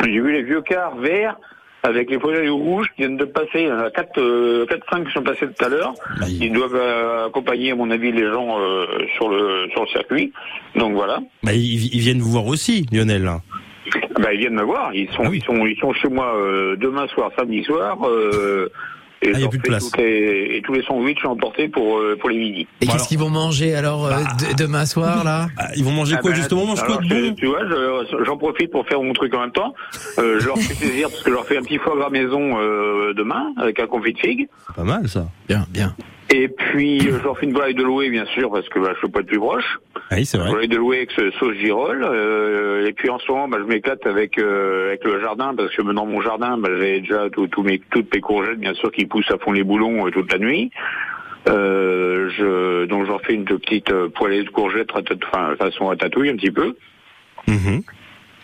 [0.03, 1.37] J'ai vu les vieux cars verts
[1.83, 3.49] avec les folies rouges qui viennent de passer.
[3.63, 5.95] Il y en a 4, euh, 4 5 qui sont passés tout à l'heure.
[6.29, 9.89] Il- Ils doivent euh, accompagner, à mon avis, les gens euh, sur le sur le
[9.89, 10.33] circuit.
[10.77, 11.19] Donc voilà.
[11.43, 13.31] bah, ils, ils viennent vous voir aussi, Lionel.
[14.21, 14.95] Bah, ils viennent me voir.
[14.95, 15.39] Ils sont, Ah oui.
[15.39, 17.99] ils sont, ils sont chez moi euh, demain soir, samedi soir.
[18.07, 18.69] Euh,
[19.23, 19.91] Et, Ah, y a plus de place.
[19.99, 22.67] les- et tous les sandwichs sont emportés pour, euh, pour les midi.
[22.81, 25.49] Et qu'est-ce qu'ils vont manger alors euh, de- demain soir là?
[25.59, 26.65] Ah, ils vont manger Ah quoi ben, justement?
[26.65, 27.35] Mange quoi de bon?
[27.35, 29.75] Tu vois, je- j'en profite pour faire mon truc en même temps.
[30.19, 32.59] Euh, je leur fais plaisir parce que je leur fais un petit foie gras maison
[32.61, 34.49] euh, demain avec un confit de figue.
[34.69, 35.27] C'est pas mal ça.
[35.49, 35.95] Bien, bien.
[36.33, 38.93] Et puis euh, je leur fais une volaille de louer bien sûr parce que bah,
[38.97, 39.79] je peux pas être plus proche.
[40.11, 40.49] Ah Oui, c'est vrai.
[40.51, 42.05] Volaille de louer avec ce sauce girole.
[42.05, 45.75] euh, et puis en ce moment, bah, je m'éclate avec euh, avec le jardin parce
[45.75, 48.93] que dans mon jardin, bah, j'ai déjà tout- tout mes, toutes mes courgettes bien sûr
[48.93, 50.71] qui poussent à fond les boulons euh, toute la nuit.
[51.49, 56.51] Euh, je, donc j'en fais une petite poêlée de courgettes, enfin façon ratatouille un petit
[56.51, 56.75] peu.
[57.49, 57.83] Mhm.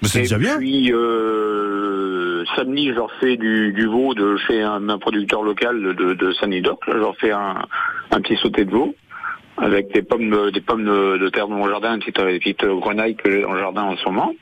[0.03, 0.59] Mais c'est Et déjà bien.
[0.59, 5.83] puis euh, samedi, je leur fais du, du veau de chez un, un producteur local
[5.95, 6.81] de, de Saint-Nidoc.
[6.87, 7.65] Je leur fais un,
[8.11, 8.95] un petit sauté de veau
[9.59, 12.39] avec des pommes de, des pommes de, de terre de mon jardin, une petite, des
[12.39, 14.33] petites grenailles que j'ai dans le jardin en ce moment.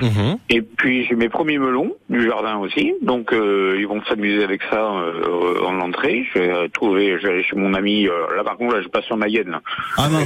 [0.00, 0.36] Mhm.
[0.50, 4.60] Et puis j'ai mes premiers melons du jardin aussi, donc euh, ils vont s'amuser avec
[4.70, 6.24] ça euh, en entrée.
[6.34, 8.06] Je vais euh, trouver, je vais aller chez mon ami.
[8.06, 9.50] euh, là par contre, là je passe sur Mayenne.
[9.50, 9.60] là.
[9.96, 10.20] Ah Ah non.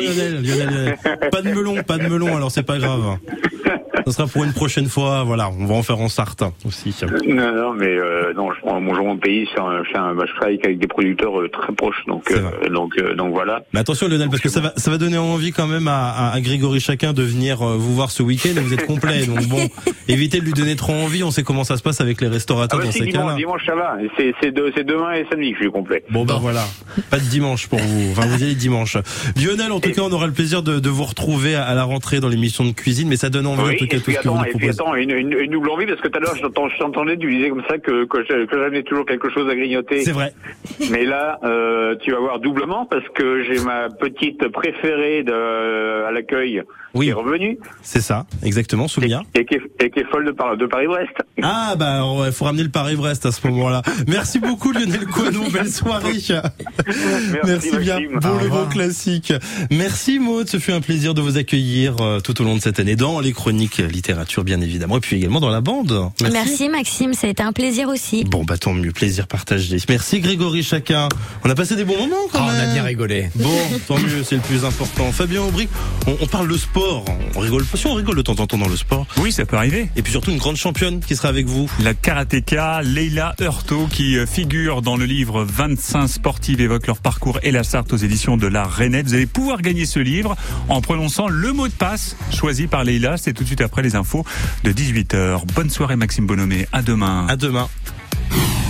[0.00, 0.96] Lionel, Lionel, Lionel.
[1.30, 3.18] Pas de melon, pas de melon, alors c'est pas grave.
[4.06, 6.94] Ça sera pour une prochaine fois, voilà, on va en faire en Sarthe aussi.
[7.26, 10.14] Non, non, mais euh, non, je prends mon joint de pays, c'est un, c'est un,
[10.14, 13.62] bah, je travaille avec des producteurs euh, très proches, donc euh, donc euh, donc voilà.
[13.72, 16.32] Mais attention Lionel, parce que ça va, ça va donner envie quand même à, à,
[16.34, 19.26] à Grégory Chacun de venir euh, vous voir ce week-end et vous êtes complet.
[19.26, 19.68] Donc bon,
[20.08, 22.30] évitez de lui donner trop envie, on sait comment ça se passe avec les Ah
[22.30, 23.36] restaurateurs bah dans si, ces dimanche, cas-là.
[23.36, 23.96] dimanche ça va.
[24.16, 26.04] C'est c'est de- c'est demain et samedi que je suis complet.
[26.10, 26.64] Bon ben voilà,
[27.10, 28.10] pas de dimanche pour vous.
[28.12, 28.96] Enfin vous y allez dimanche.
[29.36, 31.84] Lionel, en tout cas, on aura le plaisir de, de vous retrouver à, à la
[31.84, 34.14] rentrée dans l'émission de cuisine, mais ça donne envie Oui, tout cas et tout puis
[34.14, 36.18] ce que vous attends, et puis attends, une, une, une double envie parce que tout
[36.18, 39.54] à l'heure je t'entendais, tu disais comme ça que que j'avais toujours quelque chose à
[39.54, 40.02] grignoter.
[40.02, 40.32] C'est vrai.
[40.90, 46.10] Mais là, euh, tu vas voir doublement parce que j'ai ma petite préférée de, à
[46.10, 46.62] l'accueil
[47.00, 49.22] qui est revenue C'est ça, exactement, Soulia.
[49.34, 51.12] et qui est, et qui est folle de, Par- de Paris-Brest.
[51.42, 53.82] Ah bah il faut ramener le Paris-Brest à ce moment-là.
[54.08, 56.12] Merci beaucoup Lionel Coineau, belle soirée.
[57.44, 58.20] Merci, bien Maxime.
[58.20, 59.32] pour Au le classique.
[59.70, 62.78] Merci Maud, ce fut un plaisir de vous accueillir euh, tout au long de cette
[62.80, 66.10] année dans les chroniques littérature bien évidemment et puis également dans la bande.
[66.32, 66.68] Merci.
[66.68, 68.24] Maxime, ça a été un plaisir aussi.
[68.24, 69.76] Bon bah tant mieux, plaisir partagé.
[69.88, 71.08] Merci Grégory Chacun.
[71.44, 73.28] On a passé des bons moments quand Ah, on a bien rigolé.
[73.34, 73.50] Bon,
[73.88, 75.10] tant mieux, c'est le plus important.
[75.12, 75.68] Fabien Aubry,
[76.06, 76.83] on, on parle de sport.
[77.36, 77.76] On rigole pas.
[77.76, 79.06] Si on rigole de temps en temps dans le sport.
[79.18, 79.88] Oui, ça peut arriver.
[79.96, 81.70] Et puis surtout une grande championne qui sera avec vous.
[81.80, 87.38] La karatéka Leila Hurto qui euh, figure dans le livre 25 sportives évoquent leur parcours
[87.42, 89.06] et la Sarthe aux éditions de la Rennette.
[89.06, 90.36] Vous allez pouvoir gagner ce livre
[90.68, 93.16] en prononçant le mot de passe choisi par Leila.
[93.16, 94.24] C'est tout de suite après les infos
[94.62, 95.44] de 18h.
[95.54, 96.66] Bonne soirée Maxime Bonhomé.
[96.72, 97.26] À demain.
[97.28, 97.68] À demain.